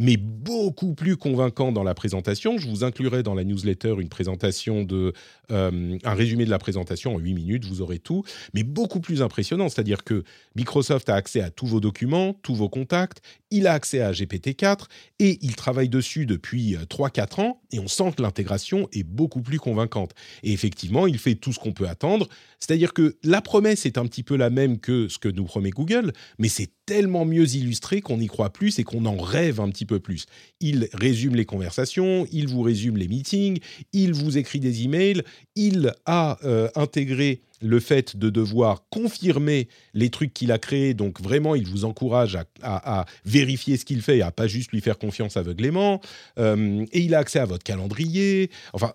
[0.01, 2.57] mais beaucoup plus convaincant dans la présentation.
[2.57, 5.13] Je vous inclurai dans la newsletter une présentation de
[5.53, 8.25] euh, un résumé de la présentation en 8 minutes, vous aurez tout,
[8.55, 10.25] mais beaucoup plus impressionnant, c'est-à-dire que
[10.57, 13.21] Microsoft a accès à tous vos documents, tous vos contacts,
[13.51, 14.87] il a accès à GPT-4
[15.19, 19.43] et il travaille dessus depuis 3-4 euh, ans et on sent que l'intégration est beaucoup
[19.43, 20.15] plus convaincante.
[20.43, 22.27] Et effectivement, il fait tout ce qu'on peut attendre,
[22.59, 25.71] c'est-à-dire que la promesse est un petit peu la même que ce que nous promet
[25.71, 29.69] Google, mais c'est tellement mieux illustré qu'on y croit plus et qu'on en rêve un
[29.69, 30.27] petit peu plus.
[30.61, 33.59] Il résume les conversations, il vous résume les meetings,
[33.93, 35.23] il vous écrit des emails,
[35.57, 40.95] il a euh, intégré le fait de devoir confirmer les trucs qu'il a créés.
[40.95, 44.81] Donc vraiment, il vous encourage à, vérifier ce qu'il fait et à pas juste lui
[44.81, 46.01] faire confiance aveuglément.
[46.39, 48.51] Euh, et il a accès à votre calendrier.
[48.73, 48.95] Enfin,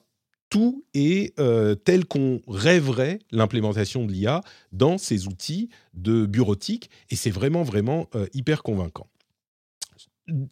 [0.50, 4.41] tout est euh, tel qu'on rêverait l'implémentation de l'IA
[4.72, 6.89] dans ces outils de bureautique.
[7.12, 9.08] Et c'est vraiment, vraiment hyper convaincant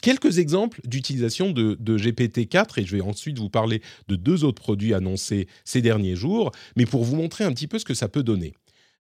[0.02, 4.94] quelques exemples d'utilisation de, GPT-4 et je vais ensuite vous parler de deux autres produits
[4.94, 8.24] annoncés ces derniers jours, mais pour vous montrer un petit peu ce que ça peut
[8.24, 8.54] donner.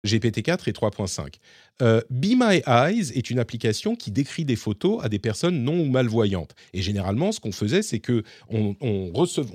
[0.05, 1.35] GPT-4 et 3.5.
[1.81, 5.79] Euh, Be My Eyes est une application qui décrit des photos à des personnes non
[5.79, 6.55] ou malvoyantes.
[6.73, 8.75] Et généralement, ce qu'on faisait, c'est que on,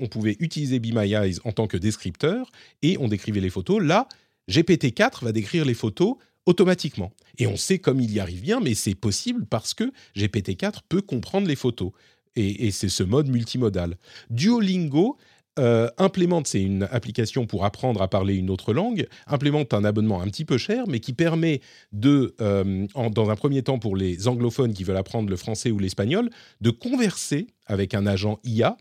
[0.09, 2.51] pouvait utiliser Be My Eyes en tant que descripteur
[2.81, 3.83] et on décrivait les photos.
[3.83, 4.07] Là,
[4.49, 6.15] GPT-4 va décrire les photos
[6.45, 7.11] automatiquement.
[7.37, 11.01] Et on sait comme il y arrive bien, mais c'est possible parce que GPT-4 peut
[11.01, 11.91] comprendre les photos.
[12.35, 13.97] Et, c'est ce mode multimodal.
[14.29, 15.17] Duolingo
[15.57, 20.21] euh, implémente, c'est une application pour apprendre à parler une autre langue, implémente un abonnement
[20.21, 21.59] un petit peu cher, mais qui permet
[21.91, 25.79] de, euh, dans un premier temps pour les anglophones qui veulent apprendre le français ou
[25.79, 26.29] l'espagnol,
[26.61, 28.77] de converser avec un agent IA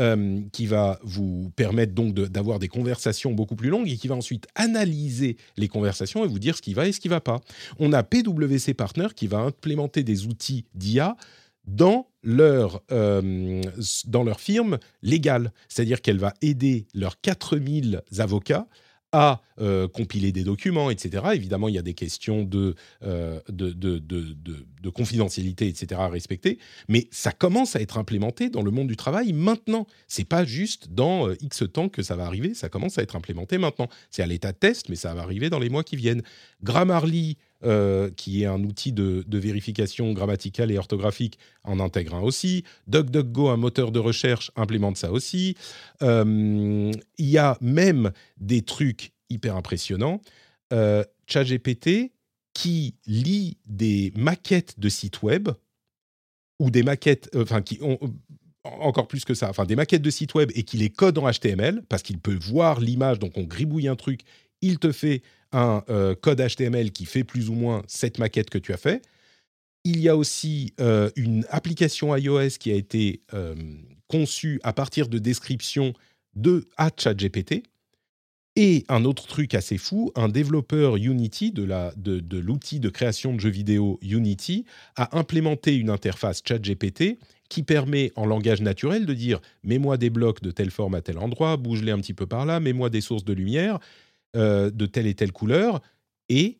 [0.00, 4.16] euh, qui va vous permettre donc d'avoir des conversations beaucoup plus longues et qui va
[4.16, 7.40] ensuite analyser les conversations et vous dire ce qui va et ce qui va pas.
[7.78, 11.16] On a PwC Partner qui va implémenter des outils d'IA
[11.66, 13.62] dans leur, euh,
[14.06, 15.52] dans leur firme légale.
[15.68, 18.66] C'est-à-dire qu'elle va aider leurs 4000 avocats
[19.14, 21.22] à euh, compiler des documents, etc.
[21.34, 26.00] Évidemment, il y a des questions de, euh, de, de, de, confidentialité, etc.
[26.00, 26.58] à respecter,
[26.88, 29.86] mais ça commence à être implémenté dans le monde du travail maintenant.
[30.08, 33.14] C'est pas juste dans euh, X temps que ça va arriver, ça commence à être
[33.14, 33.88] implémenté maintenant.
[34.10, 36.22] C'est à l'état de test, mais ça va arriver dans les mois qui viennent.
[36.64, 37.38] Grammarly,
[38.16, 42.64] qui est un outil de, vérification grammaticale et orthographique, en intègre un aussi.
[42.86, 45.56] DuckDuckGo, un moteur de recherche, implémente ça aussi.
[46.00, 50.20] Il y a même des trucs hyper impressionnants.
[50.72, 52.12] Euh, ChatGPT
[52.52, 55.48] qui lit des maquettes de sites web
[56.58, 57.98] ou des maquettes, euh, enfin qui ont
[58.64, 61.30] encore plus que ça, enfin des maquettes de sites web et qui les code en
[61.30, 64.22] HTML parce qu'il peut voir l'image, donc on gribouille un truc,
[64.64, 68.58] il te fait un euh, code HTML qui fait plus ou moins cette maquette que
[68.58, 69.02] tu as fait.
[69.84, 73.20] Il y a aussi euh, une application iOS qui a été
[74.08, 75.92] conçue à partir de descriptions
[76.34, 77.62] de à ChatGPT
[78.56, 83.40] et un autre truc assez fou, un développeur Unity de, de, l'outil de création de
[83.40, 84.64] jeux vidéo Unity
[84.96, 90.40] a implémenté une interface ChatGPT qui permet en langage naturel de dire mets-moi des blocs
[90.40, 93.24] de telle forme à tel endroit, bouge-les un petit peu par là, mets-moi des sources
[93.24, 93.80] de lumière
[94.36, 95.80] euh, de telle et telle couleur.
[96.28, 96.58] Et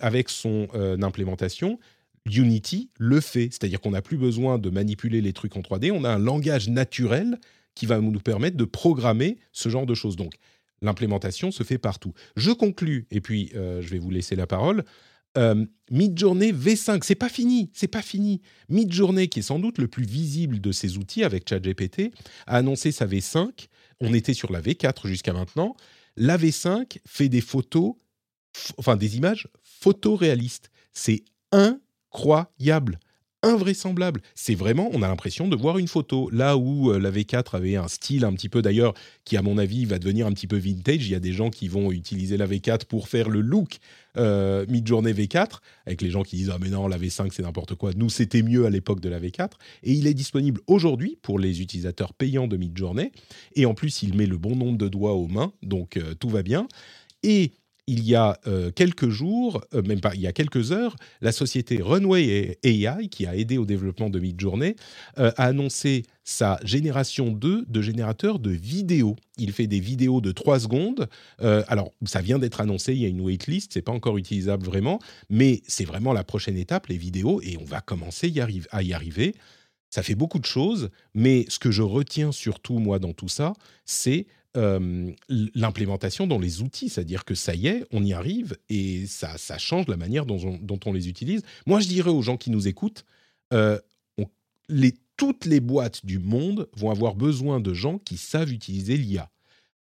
[0.00, 1.78] avec son euh, implémentation,
[2.26, 3.48] Unity le fait.
[3.50, 6.68] C'est-à-dire qu'on n'a plus besoin de manipuler les trucs en 3D, on a un langage
[6.68, 7.38] naturel
[7.74, 10.16] qui va nous permettre de programmer ce genre de choses.
[10.16, 10.34] Donc,
[10.80, 12.12] l'implémentation se fait partout.
[12.36, 14.84] Je conclus, et puis euh, je vais vous laisser la parole.
[15.36, 18.40] Euh, Midjourney V5, c'est pas fini, c'est pas fini.
[18.68, 22.12] Midjourney, qui est sans doute le plus visible de ces outils avec ChatGPT,
[22.46, 23.66] a annoncé sa V5.
[24.00, 25.76] On était sur la V4 jusqu'à maintenant.
[26.16, 27.94] La V5 fait des photos,
[28.76, 30.70] enfin des images photoréalistes.
[30.92, 32.98] C'est incroyable
[33.44, 34.20] invraisemblable.
[34.34, 36.28] C'est vraiment, on a l'impression de voir une photo.
[36.30, 39.58] Là où euh, la V4 avait un style un petit peu d'ailleurs, qui à mon
[39.58, 42.36] avis va devenir un petit peu vintage, il y a des gens qui vont utiliser
[42.36, 43.78] la V4 pour faire le look
[44.16, 47.74] euh, mid-journée V4, avec les gens qui disent Ah, mais non, la V5 c'est n'importe
[47.74, 47.90] quoi.
[47.96, 49.50] Nous, c'était mieux à l'époque de la V4.
[49.82, 53.12] Et il est disponible aujourd'hui pour les utilisateurs payants de mid-journée.
[53.54, 56.28] Et en plus, il met le bon nombre de doigts aux mains, donc euh, tout
[56.28, 56.66] va bien.
[57.22, 57.52] Et
[57.86, 61.32] il y a euh, quelques jours, euh, même pas, il y a quelques heures, la
[61.32, 64.74] société Runway AI, qui a aidé au développement de Midjourney,
[65.18, 69.16] euh, a annoncé sa génération 2 de générateurs de vidéos.
[69.36, 71.08] Il fait des vidéos de 3 secondes.
[71.38, 75.00] alors, ça vient d'être annoncé, il y a une waitlist, c'est pas encore utilisable vraiment,
[75.28, 78.32] mais c'est vraiment la prochaine étape, les vidéos, et on va commencer
[78.70, 79.34] à y arriver.
[79.90, 83.52] Ça fait beaucoup de choses, mais ce que je retiens surtout, moi, dans tout ça,
[83.84, 84.26] c'est
[84.56, 89.36] euh, l'implémentation dans les outils, c'est-à-dire que ça y est, on y arrive et ça,
[89.36, 91.42] ça change la manière dont on, les utilise.
[91.66, 93.04] Moi, je dirais aux gens qui nous écoutent,
[93.52, 93.78] euh,
[95.16, 99.30] toutes les boîtes du monde vont avoir besoin de gens qui savent utiliser l'IA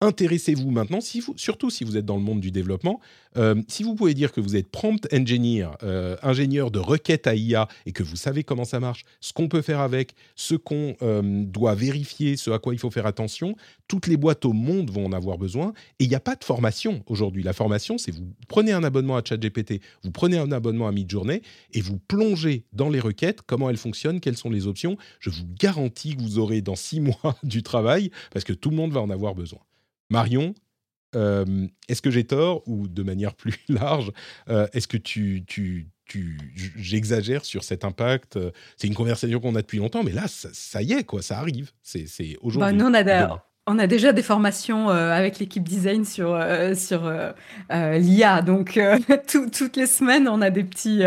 [0.00, 3.00] intéressez-vous maintenant, si vous, surtout si vous êtes dans le monde du développement,
[3.36, 7.34] euh, si vous pouvez dire que vous êtes prompt engineer, euh, ingénieur de requête à
[7.34, 10.96] IA, et que vous savez comment ça marche, ce qu'on peut faire avec, ce qu'on
[11.02, 13.56] euh, doit vérifier, ce à quoi il faut faire attention,
[13.88, 15.72] toutes les boîtes au monde vont en avoir besoin.
[15.98, 17.42] Et il n'y a pas de formation aujourd'hui.
[17.42, 21.42] La formation, c'est vous prenez un abonnement à ChatGPT, vous prenez un abonnement à Midjourney,
[21.72, 24.96] et vous plongez dans les requêtes, comment elles fonctionnent, quelles sont les options.
[25.20, 28.76] Je vous garantis que vous aurez dans six mois du travail, parce que tout le
[28.76, 29.60] monde va en avoir besoin.
[30.10, 30.54] Marion,
[31.16, 34.12] euh, est-ce que j'ai tort ou de manière plus large,
[34.48, 36.38] euh, est-ce que tu, tu, tu
[36.76, 38.38] j'exagère sur cet impact
[38.76, 41.70] C'est une conversation qu'on a depuis longtemps, mais là, ça, y est, quoi, ça arrive.
[41.82, 42.76] C'est, bah, aujourd'hui.
[42.76, 47.06] nous, on a, on a déjà des formations euh, avec l'équipe design sur, euh, sur
[47.06, 48.42] euh, l'IA.
[48.42, 48.80] Donc,
[49.26, 51.02] toutes les semaines, on a des petits,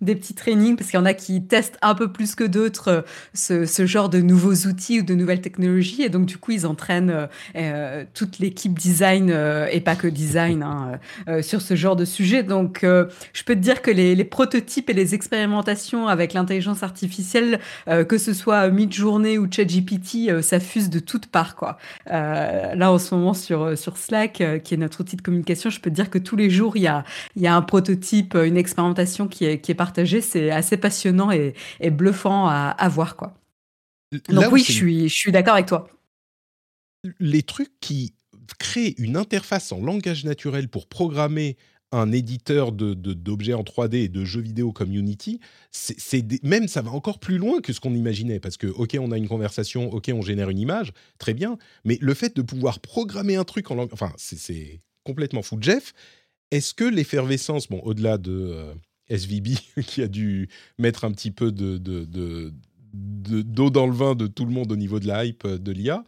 [0.00, 3.04] des petits trainings parce qu'il y en a qui testent un peu plus que d'autres
[3.34, 6.02] ce, ce, genre de nouveaux outils ou de nouvelles technologies.
[6.02, 7.28] Et donc, du coup, ils entraînent
[8.14, 9.30] toute l'équipe design
[9.70, 12.42] et pas que design hein, sur ce genre de sujet.
[12.42, 17.60] Donc, je peux te dire que les, les, prototypes et les expérimentations avec l'intelligence artificielle,
[17.86, 21.56] que ce soit Midjourney ou ChatGPT, ça fuse de toutes parts.
[21.56, 21.78] Quoi.
[22.10, 25.22] Euh, là, en ce moment, sur, euh, sur Slack, euh, qui est notre outil de
[25.22, 27.04] communication, je peux te dire que tous les jours, il y a,
[27.34, 30.20] il y a un prototype, une expérimentation qui est, qui est partagée.
[30.20, 33.16] C'est assez passionnant et, et bluffant à, à, voir.
[33.16, 33.34] Quoi.
[34.28, 35.88] Donc oui, je suis, je suis d'accord avec toi.
[37.18, 38.14] Les trucs qui
[38.58, 41.56] créent une interface en langage naturel pour programmer
[41.92, 46.90] un éditeur d'objets en 3D et de jeux vidéo comme Unity, c'est même ça va
[46.90, 50.10] encore plus loin que ce qu'on imaginait parce que ok on a une conversation, ok
[50.12, 53.76] on génère une image, très bien, mais le fait de pouvoir programmer un truc en
[53.76, 55.58] langue, enfin c'est complètement fou.
[55.60, 55.92] Jeff,
[56.50, 58.74] est-ce que l'effervescence, bon au-delà de euh,
[59.08, 59.56] SVB
[59.86, 61.78] qui a dû mettre un petit peu de
[62.96, 65.72] d'eau dans le vin de tout le monde au niveau de la hype euh, de
[65.72, 66.04] l'IA,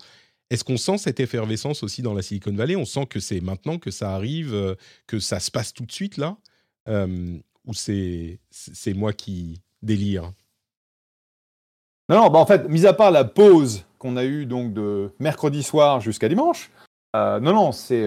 [0.51, 2.77] est-ce qu'on sent cette effervescence aussi dans la Silicon Valley?
[2.77, 4.75] On sent que c'est maintenant que ça arrive, euh,
[5.07, 6.37] que ça se passe tout de suite là
[6.89, 7.37] euh,
[7.67, 8.39] Ou c'est
[8.95, 10.33] moi qui délire?
[12.09, 15.11] Non, non bah en fait, mis à part la pause qu'on a eue donc de
[15.19, 16.71] mercredi soir jusqu'à dimanche,
[17.15, 18.07] euh, non, non, c'est.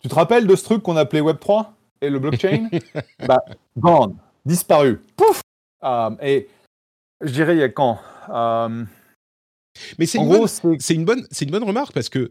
[0.00, 1.66] tu te rappelles de ce truc qu'on appelait Web3
[2.02, 2.68] et le blockchain?
[3.26, 3.42] Bah,
[3.78, 5.40] gone, disparu, pouf
[6.20, 6.48] Et
[7.22, 7.98] je dirais, il y a quand
[9.98, 10.48] mais c'est une, bonne,
[10.90, 12.30] une, bonne, une bonne remarque parce que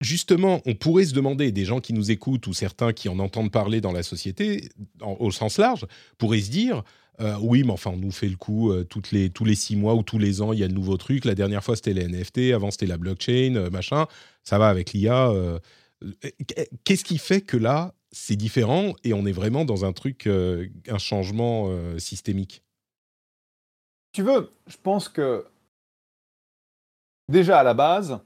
[0.00, 3.50] justement, on pourrait se demander, des gens qui nous écoutent ou certains qui en entendent
[3.50, 4.68] parler dans la société,
[5.00, 5.86] au sens large,
[6.18, 6.82] pourraient se dire
[7.20, 9.74] euh, oui, mais enfin, on nous fait le coup euh, toutes les, tous les six
[9.74, 11.24] mois ou tous les ans, il y a de nouveaux trucs.
[11.24, 14.06] La dernière fois, c'était les NFT, avant, c'était la blockchain, euh, machin.
[14.44, 15.32] Ça va avec l'IA.
[16.84, 20.98] Qu'est-ce qui fait que là, c'est différent et on est vraiment dans un truc, un
[20.98, 22.62] changement systémique?
[24.12, 25.44] Tu veux, je pense que
[27.28, 28.18] déjà à la base,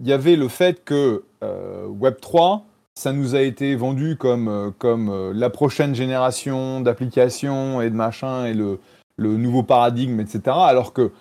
[0.00, 2.62] il y avait le fait que euh, Web3,
[2.94, 7.94] ça nous a été vendu comme, euh, comme euh, la prochaine génération d'applications et de
[7.94, 8.80] machins et le,
[9.16, 10.42] le, nouveau paradigme, etc.
[10.46, 11.12] Alors que,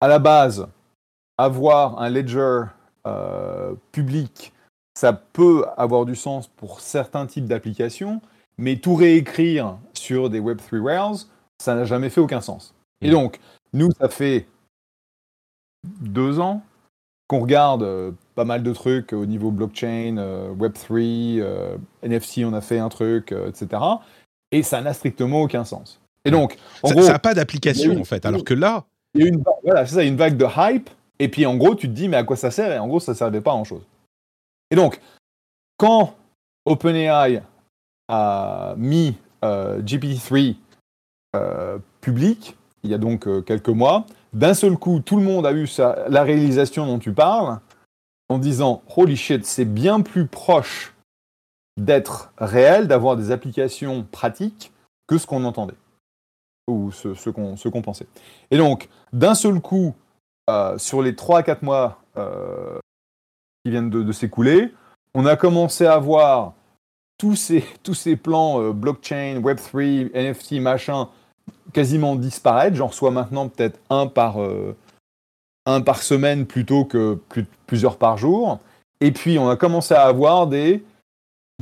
[0.00, 0.68] à la base,
[1.38, 2.64] avoir un ledger
[3.92, 4.52] public,
[4.94, 8.20] ça peut avoir du sens pour certains types d'applications,
[8.58, 11.26] mais tout réécrire sur des Web3 Rails,
[11.58, 12.74] ça n'a jamais fait aucun sens.
[13.00, 13.12] Et mmh.
[13.12, 13.40] donc,
[13.72, 14.46] nous, ça fait
[15.84, 16.62] deux ans
[17.30, 22.52] qu'on regarde euh, pas mal de trucs au niveau blockchain, euh, Web3, euh, NFC, on
[22.52, 23.80] a fait un truc, etc.
[24.50, 26.00] Et ça n'a strictement aucun sens.
[26.24, 29.24] Et donc, en ça, gros, n'a pas d'application en fait, alors que là, il y
[29.24, 30.90] a une, voilà, c'est ça, une vague de hype.
[31.20, 32.72] Et puis en gros, tu te dis mais à quoi ça sert?
[32.72, 33.86] Et en gros, ça ne servait pas à grand chose.
[34.72, 35.00] Et donc,
[35.76, 36.14] quand
[36.64, 37.42] OpenAI
[38.08, 40.56] a mis GPT-3
[42.00, 44.04] public, il y a donc quelques mois.
[44.32, 45.68] D'un seul coup, tout le monde a eu
[46.08, 47.58] la réalisation dont tu parles,
[48.28, 50.94] en disant Holy shit, c'est bien plus proche
[51.76, 54.72] d'être réel, d'avoir des applications pratiques
[55.06, 55.74] que ce qu'on entendait
[56.68, 58.06] ou ce, qu'on pensait.
[58.50, 59.94] Et donc, d'un seul coup,
[60.48, 62.78] euh, sur les 3 à 4 mois euh,
[63.64, 64.72] qui viennent de, s'écouler,
[65.14, 66.54] on a commencé à voir
[67.18, 71.08] tous ces, plans euh, blockchain, Web3, NFT, machin,
[71.72, 72.76] quasiment disparaître.
[72.76, 74.38] J'en reçois maintenant peut-être un par,
[75.66, 77.18] un par semaine plutôt que
[77.66, 78.58] plusieurs par jour.
[79.00, 80.84] Et puis, on a commencé à avoir des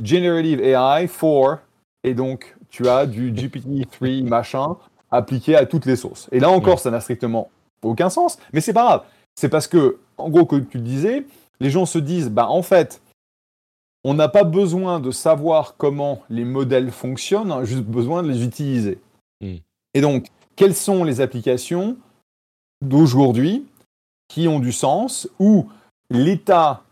[0.03, 1.59] Generative AI 4,
[2.03, 4.77] et donc tu as du GPT-3 machin
[5.11, 6.29] appliqué à toutes les sources.
[6.31, 7.49] Et là encore, ça n'a strictement
[7.81, 9.03] aucun sens, mais c'est pas grave.
[9.35, 11.25] C'est parce que, en gros, comme tu le disais,
[11.59, 13.01] les gens se disent, bah en fait,
[14.03, 18.99] on n'a pas besoin de savoir comment les modèles fonctionnent, juste besoin de les utiliser.
[19.41, 19.57] Hmm.
[19.93, 21.97] Et donc, quelles sont les applications
[22.81, 23.65] d'aujourd'hui
[24.27, 25.67] qui ont du sens, où
[26.09, 26.83] l'état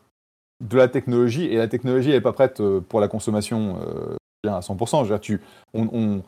[0.64, 4.16] de la technologie, et la technologie n'est pas prête euh, pour la consommation euh,
[4.48, 5.20] à 100%.
[5.20, 5.40] tu,
[5.74, 6.22] on,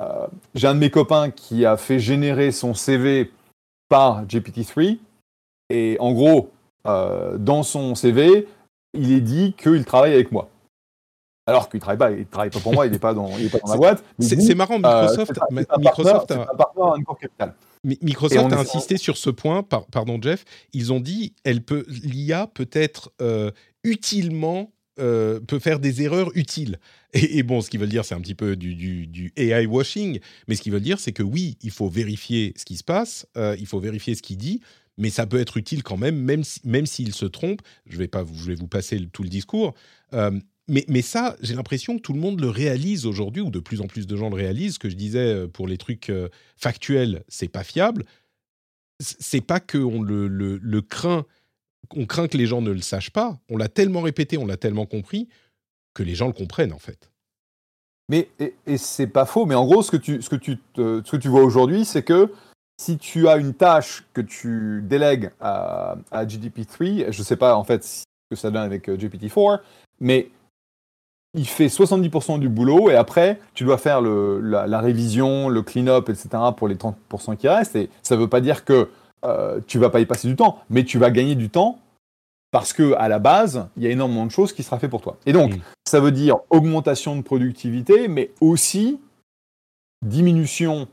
[0.00, 3.30] euh, j'ai un de mes copains qui a fait générer son CV
[3.88, 4.98] par GPT-3,
[5.70, 6.50] et en gros,
[6.84, 8.48] dans son CV,
[8.92, 10.48] il est dit qu'il travaille avec moi.
[11.46, 13.72] Alors qu'il travaille pas, il travaille pas pour moi, il n'est pas dans, pas dans
[13.72, 14.04] la boîte.
[14.20, 17.54] C'est marrant, Microsoft, Microsoft a.
[17.84, 22.70] Microsoft a insisté sur ce point, pardon Jeff, ils ont dit elle peut l'IA peut
[22.72, 23.50] être euh,
[23.82, 24.70] utilement
[25.00, 26.78] euh, peut faire des erreurs utiles.
[27.14, 30.60] Et, bon, ce qu'ils veulent dire, c'est un petit peu du, AI washing, mais ce
[30.60, 33.66] qu'ils veulent dire, c'est que oui, il faut vérifier ce qui se passe, euh, il
[33.66, 34.60] faut vérifier ce qu'il dit,
[34.98, 37.62] mais ça peut être utile quand même, même s'il si, se trompe.
[37.86, 39.74] Je vais pas, je vais vous passer tout le discours
[40.68, 43.86] mais, ça, j'ai l'impression que tout le monde le réalise aujourd'hui, ou de plus en
[43.86, 44.74] plus de gens le réalisent.
[44.74, 48.04] Ce que je disais euh, pour les trucs euh, factuels, c'est pas fiable.
[49.00, 51.24] C'est pas qu'on le, le, craint,
[51.96, 53.40] on craint que les gens ne le sachent pas.
[53.48, 55.28] On l'a tellement répété, on l'a tellement compris
[55.94, 57.10] que les gens le comprennent en fait.
[58.08, 59.44] Mais et, c'est pas faux.
[59.44, 62.04] Mais en gros, ce que tu, ce que tu, ce que tu vois aujourd'hui, c'est
[62.04, 62.32] que
[62.80, 67.64] si tu as une tâche que tu délègues à, à GDP3, je sais pas en
[67.64, 69.60] fait ce que ça donne avec euh, GPT-4,
[70.00, 70.30] mais
[71.34, 76.28] il fait 70% du boulot et après, tu dois faire la, révision, le clean-up, etc.
[76.56, 77.76] pour les 30% qui restent.
[77.76, 78.90] Et ça ne veut pas dire que
[79.24, 81.78] euh, tu vas pas y passer du temps, mais tu vas gagner du temps
[82.50, 85.00] parce que à la base, il y a énormément de choses qui sera fait pour
[85.00, 85.16] toi.
[85.24, 85.54] Et donc,
[85.86, 89.00] ça veut dire augmentation de productivité, mais aussi
[90.04, 90.86] diminution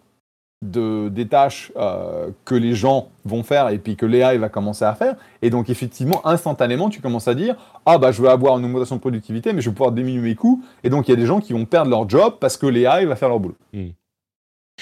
[0.61, 4.83] de, des tâches euh, que les gens vont faire et puis que l'AI va commencer
[4.85, 5.15] à faire.
[5.41, 7.55] Et donc, effectivement, instantanément, tu commences à dire
[7.85, 10.35] Ah, bah, je veux avoir une augmentation de productivité, mais je vais pouvoir diminuer mes
[10.35, 10.63] coûts.
[10.83, 13.05] Et donc, il y a des gens qui vont perdre leur job parce que l'AI
[13.05, 13.55] va faire leur boulot.
[13.73, 13.89] Hmm.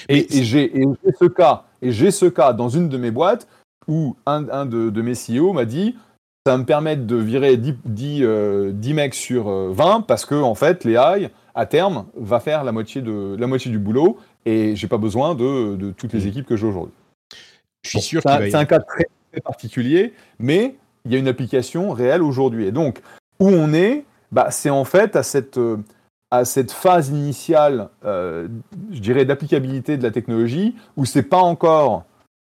[0.09, 0.71] Et, j'ai
[1.19, 3.47] ce cas, et j'ai ce cas dans une de mes boîtes
[3.88, 5.95] où un, de, mes CEO m'a dit
[6.45, 10.36] ça va me permettre de virer 10, 10, euh, mecs sur 20 euh, parce que
[10.36, 14.17] en fait l'AI à terme va faire la moitié, de, la moitié du boulot
[14.47, 16.27] et j'ai pas besoin de, toutes les mm.
[16.29, 16.93] équipes que j'ai aujourd'hui.
[17.83, 19.07] Je suis sûr C'est un, cas très,
[19.43, 20.75] particulier, mais
[21.05, 22.65] il y a une application réelle aujourd'hui.
[22.65, 23.01] Et donc,
[23.39, 25.59] où on est, bah, c'est en fait à cette,
[26.31, 28.47] à cette phase initiale, euh,
[28.91, 32.05] je dirais, d'applicabilité de la technologie, où c'est pas encore,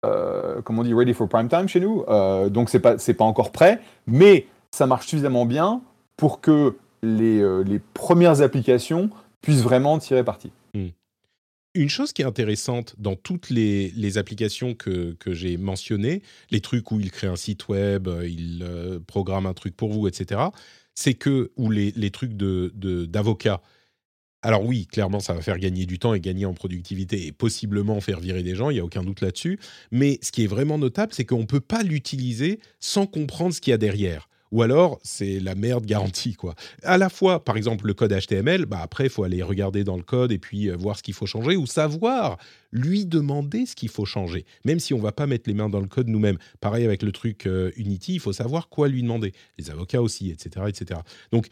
[0.06, 3.24] euh, comme on dit, ready for prime time chez nous, euh, donc c'est pas, pas
[3.24, 5.82] encore prêt, mais ça marche suffisamment bien
[6.16, 10.52] pour que les, les premières applications puissent vraiment tirer parti.
[10.74, 10.88] Mm
[11.74, 17.00] une chose qui est intéressante dans toutes les, applications que, j'ai mentionnées, les trucs où
[17.00, 20.40] il crée un site web, euh, il euh, programme un truc pour vous, etc.,
[20.94, 26.00] c'est que, ou les, trucs d'avocat, de, alors oui, clairement, ça va faire gagner du
[26.00, 29.04] temps et gagner en productivité et possiblement faire virer des gens, il n'y a aucun
[29.04, 29.60] doute là-dessus.
[29.92, 33.60] Mais ce qui est vraiment notable, c'est qu'on ne peut pas l'utiliser sans comprendre ce
[33.60, 36.54] qu'il y a derrière ou alors c'est la merde garantie quoi.
[36.82, 39.96] À la fois, par exemple, le code HTML, bah après il faut aller regarder dans
[39.96, 42.38] le code et puis euh, voir ce qu'il faut changer ou savoir
[42.72, 45.80] lui demander ce qu'il faut changer, même si on va pas mettre les mains dans
[45.80, 46.38] le code nous-mêmes.
[46.60, 49.32] Pareil avec le truc euh, Unity, il faut savoir quoi lui demander.
[49.58, 51.00] Les avocats aussi, etc., etc.
[51.32, 51.48] Donc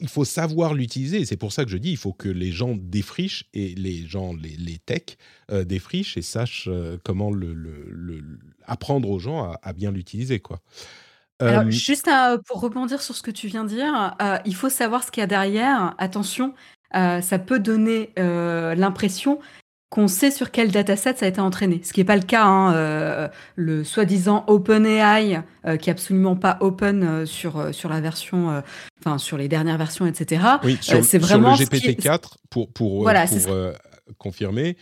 [0.00, 1.24] il faut savoir l'utiliser.
[1.24, 4.32] C'est pour ça que je dis, il faut que les gens défrichent et les gens,
[4.32, 5.18] les, les techs
[5.50, 6.68] euh, défrichent et sachent
[7.02, 7.32] comment
[8.64, 10.60] apprendre aux gens à, à bien l'utiliser, quoi.
[11.40, 12.10] Alors, juste
[12.46, 15.24] pour rebondir sur ce que tu viens de dire, il faut savoir ce qu'il y
[15.24, 15.94] a derrière.
[15.98, 16.54] Attention,
[16.92, 19.38] ça peut donner l'impression
[19.90, 22.44] qu'on sait sur quel dataset ça a été entraîné, ce qui n'est pas le cas.
[22.44, 25.42] Hein, le soi-disant OpenAI,
[25.78, 28.62] qui est absolument pas open sur, sur la version,
[29.00, 30.42] enfin sur les dernières versions, etc.
[30.64, 33.12] Oui, sur, c'est vraiment le GPT-4, pour, pour, pour
[34.18, 34.76] confirmer,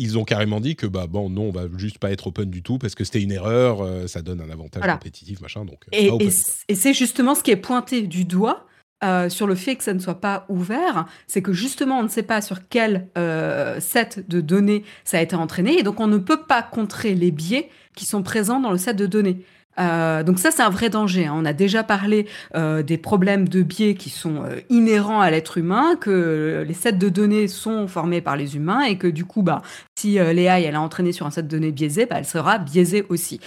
[0.00, 2.62] ils ont carrément dit que bah bon non on va juste pas être open du
[2.62, 5.84] tout parce que c'était une erreur, ça donne un avantage compétitif machin donc.
[5.92, 6.10] Et,
[6.68, 8.66] et c'est justement ce qui est pointé du doigt
[9.02, 12.08] euh, sur le fait que ça ne soit pas ouvert, c'est que justement on ne
[12.08, 16.06] sait pas sur quel euh, set de données ça a été entraîné et donc on
[16.06, 19.42] ne peut pas contrer les biais qui sont présents dans le set de données.
[19.78, 21.26] Euh, donc ça, c'est un vrai danger.
[21.26, 21.34] Hein.
[21.36, 25.58] On a déjà parlé euh, des problèmes de biais qui sont euh, inhérents à l'être
[25.58, 29.42] humain, que les sets de données sont formés par les humains et que du coup,
[29.42, 29.62] bah,
[29.96, 33.04] si l'AI elle a entraîné sur un set de données biaisé, bah, elle sera biaisée
[33.08, 33.40] aussi.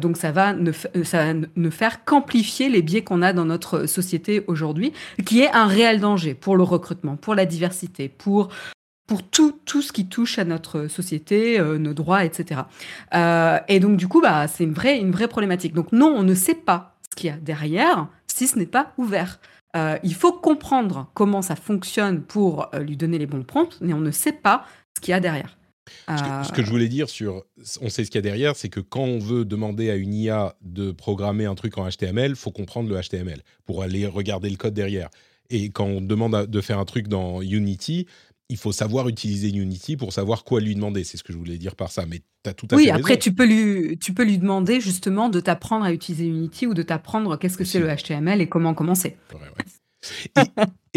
[0.00, 0.72] donc ça va ne,
[1.04, 4.92] ça ne faire qu'amplifier les biais qu'on a dans notre société aujourd'hui,
[5.24, 8.48] qui est un réel danger pour le recrutement, pour la diversité, pour
[9.06, 12.62] pour tout, tout ce qui touche à notre société, euh, nos droits, etc.
[13.14, 15.74] Euh, et donc, du coup, bah, c'est une vraie, une vraie problématique.
[15.74, 18.92] Donc, non, on ne sait pas ce qu'il y a derrière si ce n'est pas
[18.96, 19.40] ouvert.
[19.76, 24.00] Euh, il faut comprendre comment ça fonctionne pour lui donner les bons prompts, mais on
[24.00, 24.64] ne sait pas
[24.96, 25.56] ce qu'il y a derrière.
[26.08, 27.44] Ce que, je voulais dire sur
[27.82, 30.14] on sait ce qu'il y a derrière, c'est que quand on veut demander à une
[30.14, 34.48] IA de programmer un truc en HTML, il faut comprendre le HTML pour aller regarder
[34.48, 35.10] le code derrière.
[35.50, 38.06] Et quand on demande de faire un truc dans Unity,
[38.48, 41.04] il faut savoir utiliser Unity pour savoir quoi lui demander.
[41.04, 42.04] C'est ce que je voulais dire par ça.
[42.06, 44.38] Mais tu as tout à oui, fait Oui, après, tu peux, lui, tu peux lui
[44.38, 48.40] demander justement de t'apprendre à utiliser Unity ou de t'apprendre qu'est-ce que c'est le HTML
[48.40, 49.16] et comment commencer.
[49.32, 50.44] Ouais, ouais.
[50.44, 50.50] Et,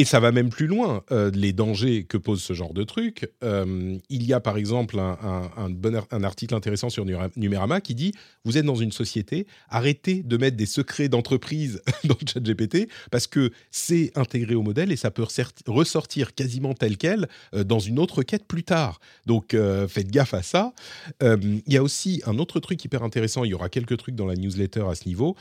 [0.06, 3.32] ça va même plus loin, euh, les dangers que pose ce genre de truc.
[3.44, 7.04] Euh, il y a par exemple un, un, article intéressant sur
[7.36, 8.14] Numérama qui dit
[8.46, 12.90] Vous êtes dans une société, arrêtez de mettre des secrets d'entreprise dans le chat GPT
[13.12, 15.26] parce que c'est intégré au modèle et ça peut
[15.66, 19.00] ressortir quasiment tel quel euh, dans une autre quête plus tard.
[19.26, 19.56] Donc
[19.88, 20.74] faites gaffe à ça.
[21.22, 24.26] il y a aussi un autre truc hyper intéressant il y aura quelques trucs dans
[24.26, 25.36] la newsletter à ce niveau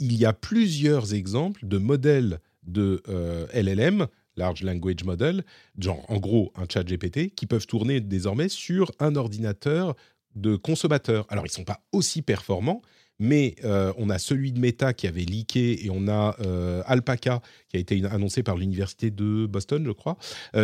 [0.00, 4.06] il y a plusieurs exemples de modèles de euh, LLM,
[4.36, 5.44] Large Language Model,
[5.78, 9.94] genre en gros un chat GPT, qui peuvent tourner désormais sur un ordinateur
[10.34, 11.26] de consommateur.
[11.28, 12.82] Alors ils ne sont pas aussi performants,
[13.18, 17.42] mais euh, on a celui de Meta qui avait leaké et on a euh, Alpaca
[17.68, 20.16] qui a été annoncé par l'université de Boston, je crois,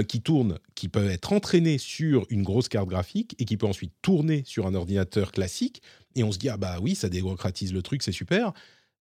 [0.09, 3.93] qui tourne, qui peut être entraîné sur une grosse carte graphique et qui peut ensuite
[4.01, 5.83] tourner sur un ordinateur classique.
[6.15, 8.55] Et on se dit ah bah oui, ça démocratise le truc, c'est super.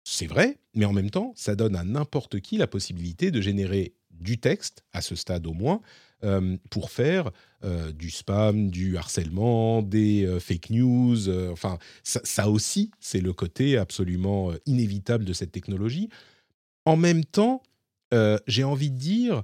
[0.04, 3.94] C'est vrai, mais en même temps, ça donne à n'importe qui la possibilité de générer
[4.12, 5.82] du texte, à ce stade au moins,
[6.24, 7.32] euh, pour faire
[7.64, 11.30] euh, du spam, du harcèlement, des euh, fake news.
[11.52, 16.10] enfin, ça, aussi, c'est le côté absolument inévitable de cette technologie.
[16.86, 17.62] En même temps,
[18.46, 19.42] j'ai envie de dire,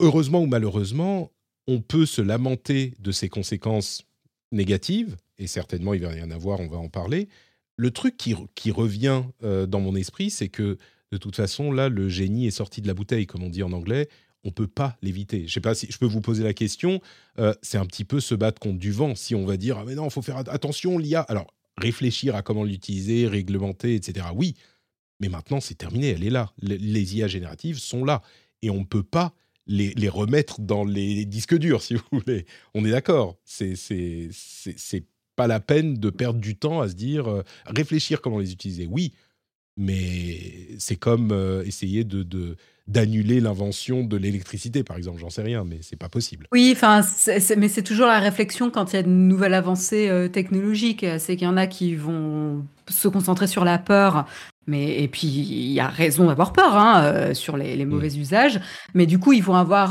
[0.00, 1.30] heureusement ou malheureusement,
[1.66, 4.04] on peut se lamenter de ces conséquences
[4.50, 7.28] négatives, et certainement il va y en avoir, on va en parler,
[7.82, 10.78] le truc qui, revient euh, dans mon esprit, c'est que
[11.10, 13.72] de toute façon, là, le génie est sorti de la bouteille, comme on dit en
[13.72, 14.08] anglais.
[14.44, 15.48] On peut pas l'éviter.
[15.48, 17.00] Je sais pas si je peux vous poser la question.
[17.40, 19.16] Euh, c'est un petit peu se battre contre du vent.
[19.16, 21.22] Si on va dire ah mais non, faut faire attention l'IA.
[21.22, 24.26] Alors réfléchir à comment l'utiliser, réglementer, etc.
[24.34, 24.54] Oui,
[25.20, 26.08] mais maintenant c'est terminé.
[26.08, 26.52] Elle est là.
[26.60, 28.22] Les, IA génératives sont là
[28.62, 29.32] et on ne peut pas
[29.66, 32.46] les, les, remettre dans les disques durs, si vous voulez.
[32.74, 33.38] On est d'accord.
[33.44, 33.76] C'est
[35.36, 38.86] pas la peine de perdre du temps à se dire, euh, réfléchir comment les utiliser.
[38.90, 39.12] Oui,
[39.76, 42.56] mais c'est comme euh, essayer de,
[42.86, 45.20] d'annuler l'invention de l'électricité, par exemple.
[45.20, 46.46] J'en sais rien, mais c'est pas possible.
[46.52, 47.00] Oui, enfin,
[47.56, 51.06] mais c'est toujours la réflexion quand il y a une nouvelle avancée euh, technologique.
[51.18, 54.26] C'est qu'il y en a qui vont se concentrer sur la peur.
[54.68, 58.20] Mais et puis il y a raison d'avoir peur hein, sur les, mauvais mmh.
[58.20, 58.60] usages,
[58.94, 59.90] mais du coup ils vont avoir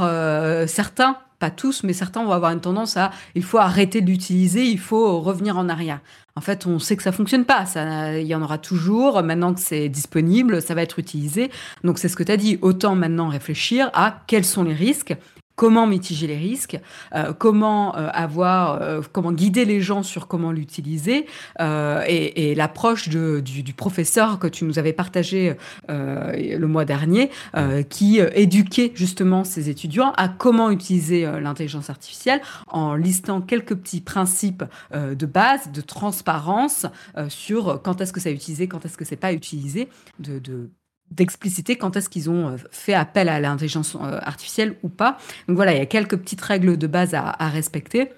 [0.69, 4.63] certains pas tous, mais certains vont avoir une tendance à il faut arrêter de l'utiliser,
[4.63, 5.99] il faut revenir en arrière.
[6.35, 7.65] En fait, on sait que ça fonctionne pas.
[7.65, 9.21] Ça, il y en aura toujours.
[9.23, 11.51] Maintenant que c'est disponible, ça va être utilisé.
[11.83, 12.57] Donc, c'est ce que tu as dit.
[12.61, 15.15] Autant maintenant réfléchir à quels sont les risques
[15.61, 16.79] comment mitiger les risques,
[17.13, 21.27] euh, comment euh, avoir, euh, comment guider les gens sur comment l'utiliser,
[21.59, 25.55] et, l'approche du, professeur que tu nous avais partagé
[25.87, 27.29] le mois dernier,
[27.89, 34.63] qui éduquait justement ses étudiants à comment utiliser l'intelligence artificielle en listant quelques petits principes
[34.93, 36.87] de base, de transparence
[37.29, 39.87] sur quand est-ce que ça est utilisé, quand est-ce que c'est pas utilisé,
[41.11, 45.17] d'expliciter quand est-ce qu'ils ont euh, fait appel à l'intelligence euh, artificielle ou pas.
[45.47, 48.09] Donc voilà, il y a quelques petites règles de base à, respecter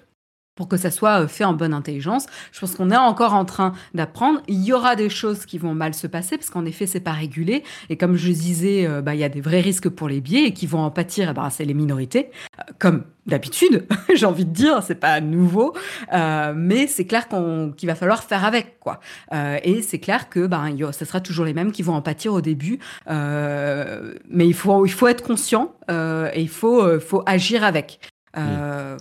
[0.54, 2.26] pour que ça soit euh, fait en bonne intelligence.
[2.52, 4.40] Je pense qu'on est encore en train d'apprendre.
[4.48, 7.12] Il y aura des choses qui vont mal se passer parce qu'en effet, c'est pas
[7.12, 7.62] régulé.
[7.90, 10.52] Et comme je disais, bah, il y a des vrais risques pour les biais et
[10.52, 12.30] qui vont en pâtir, ben, c'est les minorités,
[12.78, 15.74] comme d'habitude, j'ai envie de dire, c'est pas nouveau,
[16.12, 19.00] euh, mais c'est clair qu'il va falloir faire avec, quoi.
[19.32, 22.32] Euh, et c'est clair que ben, ce sera toujours les mêmes qui vont en pâtir
[22.32, 22.78] au début,
[23.08, 27.98] euh, mais il faut, il faut être conscient et il faut, faut agir avec.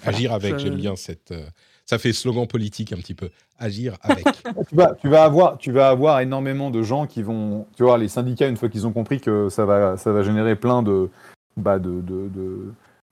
[0.06, 1.34] Agir avec, j'aime bien cette
[1.86, 3.30] ça fait slogan politique un petit peu.
[3.60, 4.26] Agir avec.
[4.70, 7.68] tu, vas, tu, vas avoir, tu vas avoir énormément de gens qui vont.
[7.76, 10.56] Tu vois, les syndicats, une fois qu'ils ont compris que ça va, ça va générer
[10.56, 11.10] plein de,
[11.58, 12.30] bah de, de,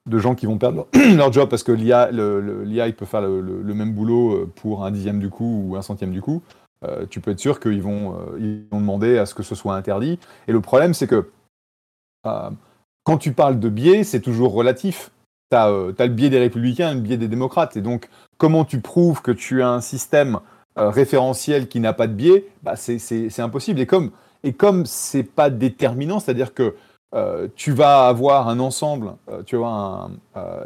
[0.06, 3.74] de, gens qui vont perdre leur, job parce que l'IA, l'IA il peut faire le,
[3.74, 6.42] même boulot euh, pour un dixième du coup ou un centième du coup.
[6.84, 9.54] Euh, tu peux être sûr qu'ils vont, euh, ils vont demander à ce que ce
[9.54, 10.18] soit interdit.
[10.48, 11.30] Et le problème, c'est que
[12.24, 15.12] quand tu parles de biais, c'est toujours relatif.
[15.52, 17.76] Tu as, as, le biais des républicains et le biais des démocrates.
[17.76, 20.40] Et donc, comment tu prouves que tu as un système
[20.80, 22.48] euh, référentiel qui n'a pas de biais?
[22.64, 23.80] Bah c'est impossible.
[23.82, 24.12] Et comme
[24.44, 26.76] et comme c'est pas déterminant, c'est-à-dire que
[27.14, 30.10] euh, tu vas avoir un ensemble, euh, tu vas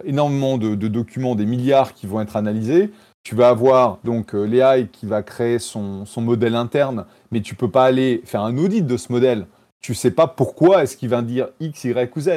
[0.03, 2.91] énormément de, documents, des milliards qui vont être analysés.
[3.23, 7.71] Tu vas avoir donc l'AI qui va créer son, son, modèle interne, mais tu peux
[7.71, 9.47] pas aller faire un audit de ce modèle.
[9.86, 12.29] Tu sais pas pourquoi est-ce qu'il va dire X, Y ou Z.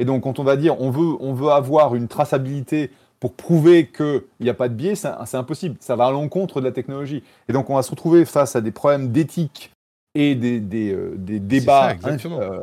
[0.00, 2.90] Et donc quand on va dire on veut, on veut avoir une traçabilité
[3.20, 5.76] pour prouver qu'il n'y a pas de biais, c'est impossible.
[5.78, 7.22] Ça va à l'encontre de la technologie.
[7.48, 9.70] Et donc, on va se retrouver face à des problèmes d'éthique
[10.16, 12.60] et des, des, euh, débats euh,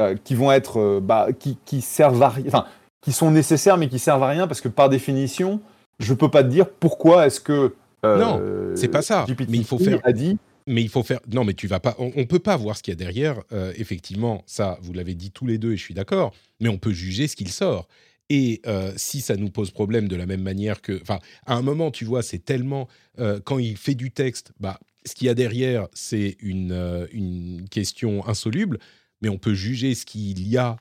[0.00, 2.64] euh, qui vont être, bah, qui, qui, servent à enfin,
[3.02, 5.60] qui sont nécessaires, mais qui servent à rien parce que par définition,
[6.00, 8.40] je peux pas te dire pourquoi est-ce que non,
[8.74, 9.26] c'est pas ça.
[9.28, 10.00] mais il faut faire.
[10.02, 10.38] A dit,
[10.70, 11.20] mais il faut faire.
[11.30, 11.94] Non, mais tu vas pas.
[11.98, 13.42] On, ne peut pas voir ce qu'il y a derrière.
[13.76, 16.34] effectivement, ça, vous l'avez dit tous les deux, et je suis d'accord.
[16.60, 17.88] Mais on peut juger ce qu'il sort.
[18.30, 21.62] Et euh, si ça nous pose problème de la même manière que, enfin, à un
[21.62, 25.30] moment, tu vois, c'est tellement euh, quand il fait du texte, bah, ce qu'il y
[25.30, 28.78] a derrière, c'est une, euh, une question insoluble,
[29.20, 30.76] mais on peut juger ce qu'il y a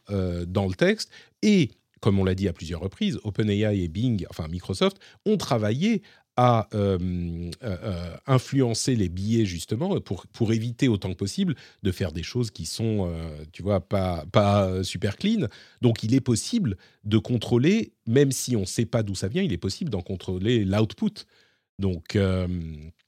[0.47, 1.09] dans le texte
[1.41, 6.01] et comme on l'a dit à plusieurs reprises, OpenAI et Bing, enfin Microsoft, ont travaillé
[6.41, 6.97] à euh,
[7.63, 12.23] euh, euh, influencer les billets justement pour, pour éviter autant que possible de faire des
[12.23, 13.11] choses qui sont,
[13.51, 15.47] tu vois, pas, pas super clean.
[15.81, 19.43] Donc il est possible de contrôler, même si on ne sait pas d'où ça vient,
[19.43, 21.25] il est possible d'en contrôler l'output.
[21.77, 22.17] Donc.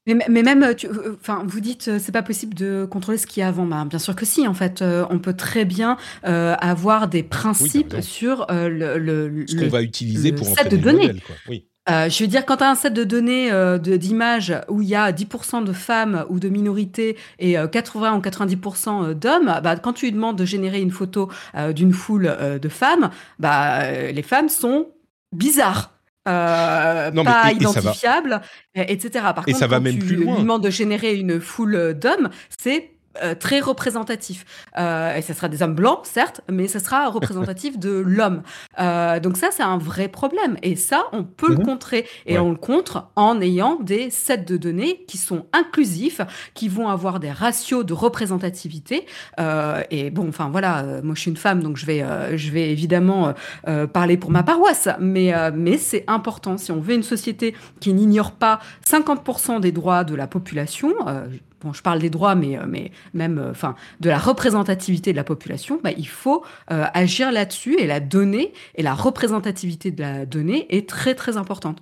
[0.08, 0.66] Mais, mais, même,
[1.14, 3.66] enfin, vous dites, c'est pas possible de contrôler ce qu'il y a avant.
[3.66, 8.46] Bah, bien sûr que si, en fait, on peut très bien avoir des principes sur
[8.50, 11.14] le, le, ce qu'on va utiliser pour en de données.
[11.26, 11.36] quoi.
[11.48, 11.66] Oui.
[11.90, 14.88] Euh, je veux dire, quand tu as un set de données euh, d'images où il
[14.88, 19.76] y a 10% de femmes ou de minorités et 80 euh, ou 90% d'hommes, bah,
[19.78, 21.30] quand tu lui demandes de générer une photo
[21.74, 23.10] d'une foule de femmes,
[23.40, 24.90] bah, les femmes sont
[25.32, 25.92] bizarres.
[26.24, 28.42] pas identifiables,
[28.76, 29.26] etc.
[29.36, 30.36] Par contre, ça va quand même tu plus loin.
[30.36, 32.30] lui demandes de générer une foule d'hommes,
[32.60, 32.92] c'est
[33.22, 34.46] euh, très représentatif.
[34.78, 38.42] Euh, et ce sera des hommes blancs, certes, mais ce sera représentatif de l'homme.
[38.80, 40.56] Euh, donc ça, c'est un vrai problème.
[40.64, 41.66] Et ça, on peut le mhm.
[41.66, 42.08] contrer.
[42.26, 46.22] Et on le contre en ayant des sets de données qui sont inclusifs,
[46.54, 49.06] qui vont avoir des ratios de représentativité.
[49.90, 52.06] et bon, enfin voilà, moi je suis une femme, donc je vais,
[52.38, 53.34] je vais évidemment
[53.94, 54.88] parler pour ma paroisse.
[55.00, 56.58] Mais, mais c'est important.
[56.58, 60.94] Si on veut une société qui n'ignore pas 50% des droits de la population,
[61.64, 65.18] bon, je parle des droits, mais, euh, mais même euh, enfin, de la représentativité de
[65.18, 70.02] la population, bah, il faut euh, agir là-dessus et la donnée et la représentativité de
[70.02, 71.78] la donnée est très très importante.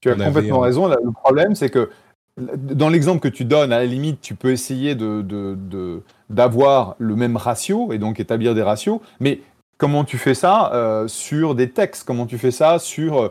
[0.00, 0.88] Tu as complètement raison.
[0.88, 1.90] Le problème, c'est que
[2.36, 7.36] dans l'exemple que tu donnes, à la limite, tu peux essayer de, d'avoir le même
[7.36, 9.40] ratio et donc établir des ratios, mais
[9.78, 12.04] comment tu fais ça sur des textes?
[12.04, 13.30] Comment tu fais ça sur...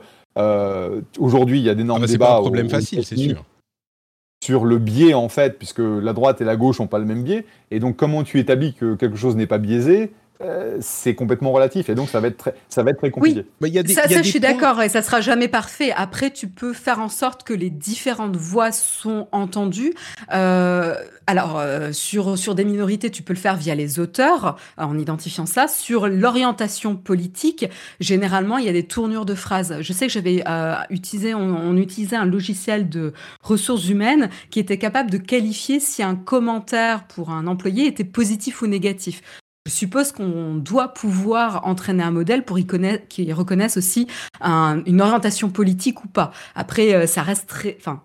[1.19, 2.25] Aujourd'hui, il y a d'énormes ah bah débats.
[2.25, 3.43] C'est pas un problème facile, c'est sûr
[4.43, 7.23] sur le biais en fait, puisque la droite et la gauche n'ont pas le même
[7.23, 7.45] biais.
[7.71, 11.89] Et donc comment tu établis que quelque chose n'est pas biaisé euh, c'est complètement relatif
[11.89, 13.45] et donc ça va être très, ça va être très compliqué.
[13.61, 15.93] Oui, y a des, ça, je suis d'accord et ça sera jamais parfait.
[15.95, 19.93] Après, tu peux faire en sorte que les différentes voix sont entendues.
[20.33, 20.95] Euh,
[21.27, 25.45] alors euh, sur sur des minorités, tu peux le faire via les auteurs en identifiant
[25.45, 25.67] ça.
[25.67, 27.65] Sur l'orientation politique,
[27.99, 29.81] généralement, il y a des tournures de phrases.
[29.81, 30.43] Je sais que j'avais
[30.89, 36.03] utilisé, on, on utilisait un logiciel de ressources humaines qui était capable de qualifier si
[36.03, 39.21] un commentaire pour un employé était positif ou négatif.
[39.65, 42.57] Je suppose qu'on doit pouvoir entraîner un modèle pour
[43.07, 44.07] qu'il reconnaisse aussi
[44.41, 46.31] une orientation politique ou pas.
[46.53, 48.03] Après, euh, ça reste très, enfin,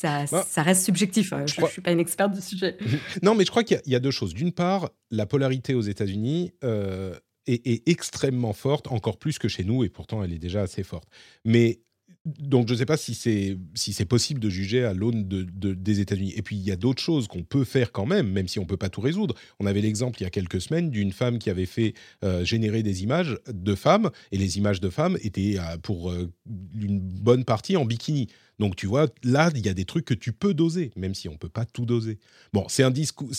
[0.00, 1.32] ça, bah, ça, reste subjectif.
[1.32, 2.78] Euh, je ne suis pas une experte du sujet.
[3.22, 4.32] non, mais je crois qu'il y, a deux choses.
[4.32, 7.14] D'une part, la polarité aux États-Unis euh,
[7.46, 10.82] est, est, extrêmement forte, encore plus que chez nous, et pourtant elle est déjà assez
[10.82, 11.08] forte.
[11.44, 11.80] Mais
[12.26, 15.44] donc je ne sais pas si c'est si c'est possible de juger à l'aune de,
[15.72, 16.34] des États-Unis.
[16.36, 18.66] Et puis il y a d'autres choses qu'on peut faire quand même, même si on
[18.66, 19.34] peut pas tout résoudre.
[19.58, 21.94] On avait l'exemple il y a quelques semaines d'une femme qui avait fait
[22.24, 27.00] euh, générer des images de femmes et les images de femmes étaient euh, pour une
[27.00, 28.28] bonne partie en bikini.
[28.60, 31.30] Donc tu vois, là, il y a des trucs que tu peux doser, même si
[31.30, 32.18] on ne peut pas tout doser.
[32.52, 32.92] Bon, c'est un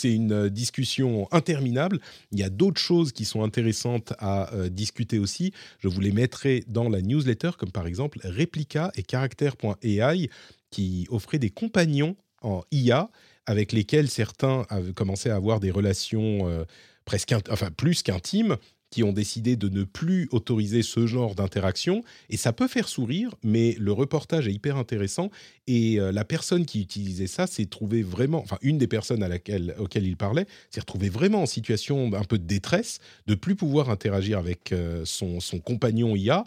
[0.03, 1.99] une euh, discussion interminable.
[2.32, 5.53] Il y a d'autres choses qui sont intéressantes à euh, discuter aussi.
[5.78, 10.30] Je vous les mettrai dans la newsletter, comme par exemple Replica et Character.ai,
[10.72, 13.11] qui offraient des compagnons en IA
[13.45, 16.63] avec lesquels certains avaient commencé à avoir des relations euh,
[17.05, 18.57] presque, enfin plus qu'intimes,
[18.91, 22.03] qui ont décidé de ne plus autoriser ce genre d'interaction.
[22.29, 25.31] Et ça peut faire sourire, mais le reportage est hyper intéressant.
[25.65, 29.29] Et euh, la personne qui utilisait ça s'est trouvée vraiment, enfin une des personnes à
[29.29, 33.55] laquelle, auxquelles il parlait, s'est retrouvée vraiment en situation un peu de détresse, de plus
[33.55, 36.43] pouvoir interagir avec euh, son, son, compagnon IA.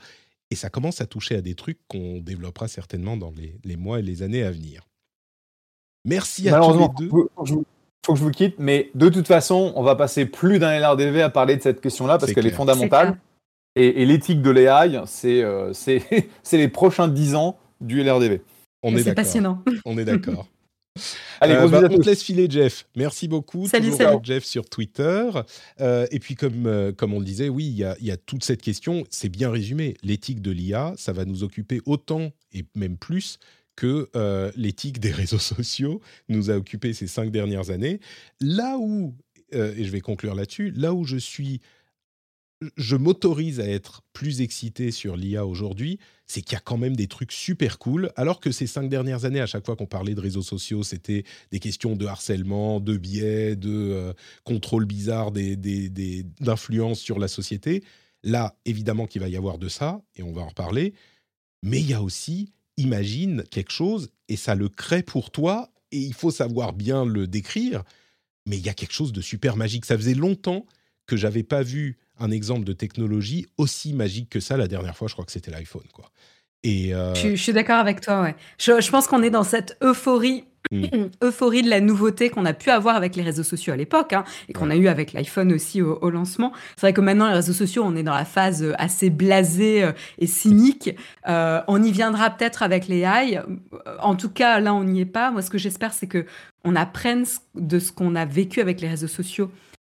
[0.51, 4.01] Et ça commence à toucher à des trucs qu'on développera certainement dans les, les, mois
[4.01, 4.87] et les années à venir.
[6.05, 7.65] Merci à tous les deux
[8.05, 11.23] faut que je vous quitte, mais de toute façon, on va passer plus d'un LRDV
[11.23, 13.19] à parler de cette question-là parce qu'elle est fondamentale.
[13.77, 18.43] et, l'éthique de l'AI, euh, c'est les prochains 10 ans du LRDV.
[18.83, 19.63] On est, C'est passionnant.
[19.85, 20.49] On est d'accord.
[21.41, 22.87] Allez, euh, bah, on te laisse filer, Jeff.
[22.95, 23.67] Merci beaucoup.
[23.67, 24.19] Salut, salut.
[24.23, 25.29] Jeff sur Twitter.
[25.81, 28.45] Euh, et puis, comme, comme on le disait, oui, il y a, y a, toute
[28.45, 29.03] cette question.
[29.11, 29.97] C'est bien résumé.
[30.05, 33.41] L'éthique de l'IA, ça va nous occuper autant et même plus
[33.77, 38.01] que euh, l'éthique des réseaux sociaux nous a occupé ces cinq dernières années.
[38.41, 39.15] Là où,
[39.55, 41.61] euh, et je vais conclure là-dessus, là où je suis,
[42.77, 46.97] je m'autorise à être plus excité sur l'IA aujourd'hui, c'est qu'il y a quand même
[46.97, 50.15] des trucs super cool, alors que ces cinq dernières années, à chaque fois qu'on parlait
[50.15, 54.13] de réseaux sociaux, c'était des questions de harcèlement, de biais, de euh,
[54.45, 57.85] contrôle bizarre d'influence sur la société.
[58.23, 60.95] Là, évidemment qu'il va y avoir de ça, et on va en reparler,
[61.63, 65.99] mais il y a aussi imagine quelque chose et ça le crée pour toi et
[65.99, 67.83] il faut savoir bien le décrire.
[68.47, 69.85] Mais il y a quelque chose de super magique.
[69.85, 70.67] Ça faisait longtemps
[71.07, 74.57] que j'avais pas vu un exemple de technologie aussi magique que ça.
[74.57, 76.11] La dernière fois, je crois que c'était l'iPhone, quoi.
[76.63, 78.33] Et euh, je, suis d'accord avec toi.
[78.59, 80.45] Je, pense qu'on est dans cette euphorie.
[81.23, 84.25] euphorie de la nouveauté qu'on a pu avoir avec les réseaux sociaux à l'époque hein,
[84.49, 86.53] et qu'on a eu avec l'iPhone aussi au, lancement.
[86.77, 89.85] C'est vrai que maintenant, les réseaux sociaux, on est dans la phase euh, assez blasée
[89.85, 90.91] euh, et cynique.
[91.27, 93.41] on y viendra peut-être avec les AI.
[94.01, 95.31] En tout cas, là, on n'y est pas.
[95.31, 96.27] Moi, ce que j'espère, c'est que
[96.65, 99.51] on apprenne de ce qu'on a vécu avec les réseaux sociaux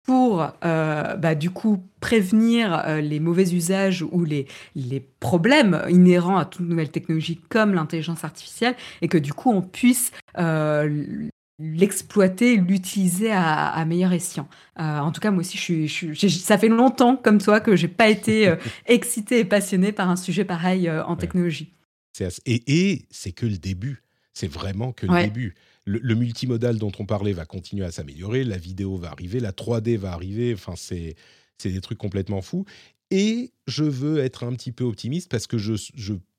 [0.08, 6.38] pour euh, bah, du coup prévenir euh, les mauvais usages ou les, les problèmes inhérents
[6.38, 11.28] à toute nouvelle technologie comme l'intelligence artificielle et que du coup on puisse euh,
[11.58, 14.48] l'exploiter, l'utiliser à, meilleur escient.
[14.78, 18.08] en tout cas, moi aussi, je suis, ça fait longtemps comme toi que j'ai pas
[18.08, 18.54] été
[18.86, 21.74] excité et passionné par un sujet pareil en technologie.
[22.46, 24.04] Et, et c'est que le début.
[24.32, 25.54] C'est vraiment que le début
[25.88, 29.96] le, multimodal dont on parlait va continuer à s'améliorer, la vidéo va arriver, la 3D
[29.96, 31.16] va arriver, enfin c'est
[31.64, 32.64] des trucs complètement fous.
[33.10, 35.74] Et je veux être un petit peu optimiste parce que je,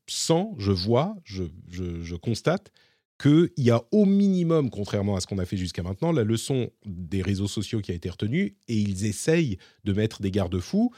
[0.08, 2.72] sens, je vois, je, je constate
[3.20, 6.72] qu'il y a au minimum, contrairement à ce qu'on a fait jusqu'à maintenant, la leçon
[6.86, 10.94] des réseaux sociaux qui a été retenue, et ils essayent de mettre des garde-fous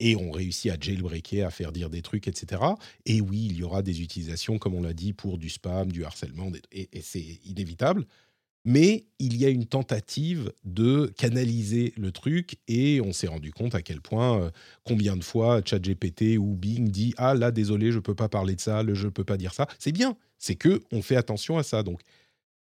[0.00, 2.62] et on réussit à jailbreaker, à faire dire des trucs, etc.
[3.04, 6.04] Et oui, il y aura des utilisations, comme on l'a dit, pour du spam, du
[6.04, 8.06] harcèlement, et, c'est inévitable.
[8.64, 13.76] Mais il y a une tentative de canaliser le truc et on s'est rendu compte
[13.76, 14.50] à quel point, euh,
[14.82, 18.56] combien de fois ChatGPT ou Bing dit Ah là, désolé, je ne peux pas parler
[18.56, 19.68] de ça, je ne peux pas dire ça.
[19.78, 21.84] C'est bien, c'est que on fait attention à ça.
[21.84, 22.00] Donc,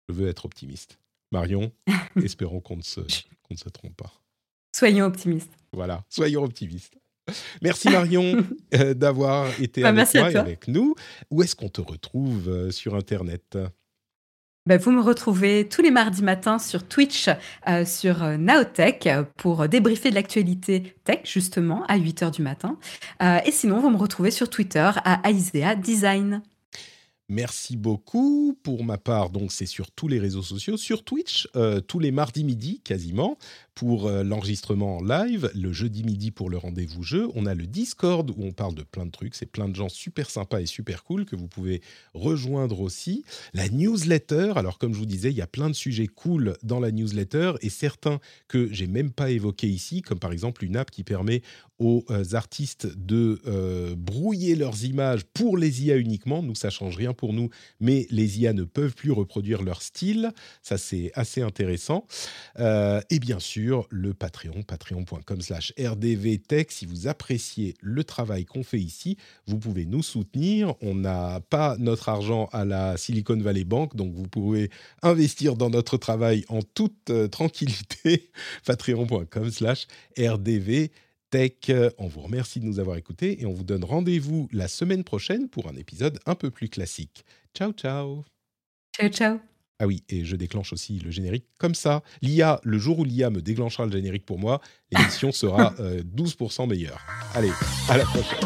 [0.10, 1.00] je veux être optimiste.
[1.32, 1.72] Marion,
[2.22, 3.00] espérons qu'on ne, se,
[3.50, 4.12] ne se trompe pas.
[4.76, 5.54] Soyons optimistes.
[5.72, 6.98] Voilà, soyons optimistes.
[7.62, 10.96] Merci Marion euh, d'avoir été bah, avec toi et avec nous.
[11.32, 13.58] Où est-ce qu'on te retrouve euh, sur Internet?
[14.68, 17.30] Bah, vous me retrouvez tous les mardis matins sur Twitch,
[17.68, 19.08] euh, sur Naotech,
[19.38, 22.78] pour débriefer de l'actualité tech, justement, à 8h du matin.
[23.22, 26.42] et sinon, vous me retrouvez sur Twitter à Aisea Design.
[27.30, 28.58] Merci beaucoup.
[28.64, 31.48] Pour ma part, donc c'est sur tous les réseaux sociaux, sur Twitch,
[31.88, 33.38] tous les mardis midi quasiment
[33.76, 37.28] pour euh, l'enregistrement en live, le jeudi midi pour le rendez-vous jeu.
[37.36, 39.36] On a le Discord où on parle de plein de trucs.
[39.36, 41.82] C'est plein de gens super sympas et super cool que vous pouvez
[42.14, 43.26] rejoindre aussi.
[43.54, 46.80] La newsletter, alors comme je vous disais, il y a plein de sujets cool dans
[46.80, 50.90] la newsletter et certains que j'ai même pas évoqués ici, comme par exemple une app
[50.90, 51.42] qui permet
[51.78, 56.42] aux euh, artistes de euh, brouiller leurs images pour les IA uniquement.
[56.42, 57.50] Nous, ça change rien pour nous,
[57.82, 60.32] mais les IA ne peuvent plus reproduire leur style.
[60.62, 62.08] Ça, c'est assez intéressant.
[62.58, 66.72] et bien sûr, le Patreon, patreon.com slash rdvtech.
[66.72, 70.76] Si vous appréciez le travail qu'on fait ici, vous pouvez nous soutenir.
[70.82, 74.70] On n'a pas notre argent à la Silicon Valley Bank, donc vous pouvez
[75.02, 78.30] investir dans notre travail en toute euh, tranquillité.
[78.66, 79.88] patreon.com slash
[80.18, 80.92] rdvtech.
[81.32, 81.72] Tech.
[81.98, 85.50] On vous remercie de nous avoir écoutés et on vous donne rendez-vous la semaine prochaine
[85.50, 87.26] pour un épisode un peu plus classique.
[87.54, 88.24] Ciao, ciao.
[88.96, 89.55] Ciao, ciao.
[89.80, 92.02] Ah oui, et je déclenche aussi le générique comme ça.
[92.22, 94.62] L'IA, le jour où l'IA me déclenchera le générique pour moi,
[94.92, 97.02] l'émission sera 12% meilleure.
[97.34, 97.52] Allez,
[97.90, 98.40] à la prochaine.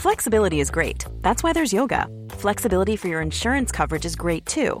[0.00, 1.04] Flexibility is great.
[1.20, 2.08] That's why there's yoga.
[2.30, 4.80] Flexibility for your insurance coverage is great too.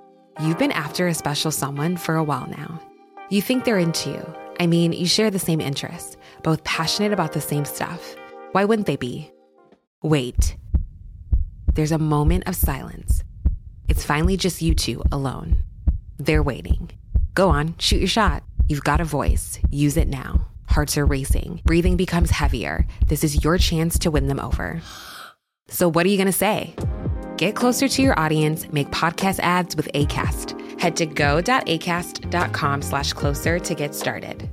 [0.39, 2.79] You've been after a special someone for a while now.
[3.29, 4.35] You think they're into you.
[4.59, 8.15] I mean, you share the same interests, both passionate about the same stuff.
[8.53, 9.31] Why wouldn't they be?
[10.01, 10.55] Wait.
[11.73, 13.23] There's a moment of silence.
[13.87, 15.63] It's finally just you two alone.
[16.17, 16.91] They're waiting.
[17.33, 18.43] Go on, shoot your shot.
[18.67, 19.59] You've got a voice.
[19.69, 20.47] Use it now.
[20.67, 21.61] Hearts are racing.
[21.65, 22.87] Breathing becomes heavier.
[23.07, 24.81] This is your chance to win them over.
[25.67, 26.73] So, what are you going to say?
[27.41, 30.79] Get closer to your audience, make podcast ads with ACAST.
[30.79, 34.47] Head to go.acast.com slash closer to get started.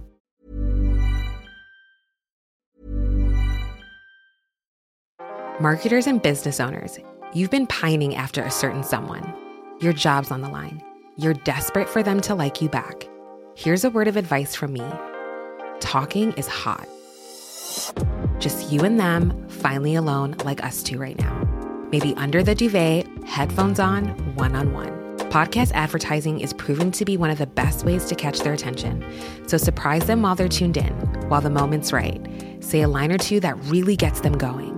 [5.61, 6.99] Marketers and business owners,
[7.35, 9.35] you've been pining after a certain someone.
[9.81, 10.83] Your job's on the line.
[11.19, 13.07] You're desperate for them to like you back.
[13.55, 14.91] Here's a word of advice from me
[15.81, 16.89] talking is hot.
[18.39, 21.58] Just you and them, finally alone, like us two right now.
[21.91, 24.91] Maybe under the duvet, headphones on, one on one.
[25.31, 29.05] Podcast advertising is proven to be one of the best ways to catch their attention.
[29.47, 30.93] So surprise them while they're tuned in,
[31.29, 32.21] while the moment's right.
[32.61, 34.77] Say a line or two that really gets them going.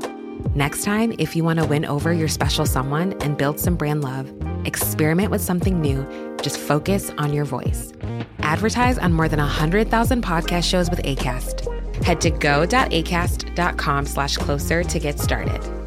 [0.55, 4.03] Next time, if you want to win over your special someone and build some brand
[4.03, 4.33] love,
[4.65, 6.05] experiment with something new.
[6.43, 7.93] Just focus on your voice.
[8.41, 12.05] Advertise on more than 100,000 podcast shows with ACAST.
[12.05, 15.80] Head to go.acast.com slash closer to get started.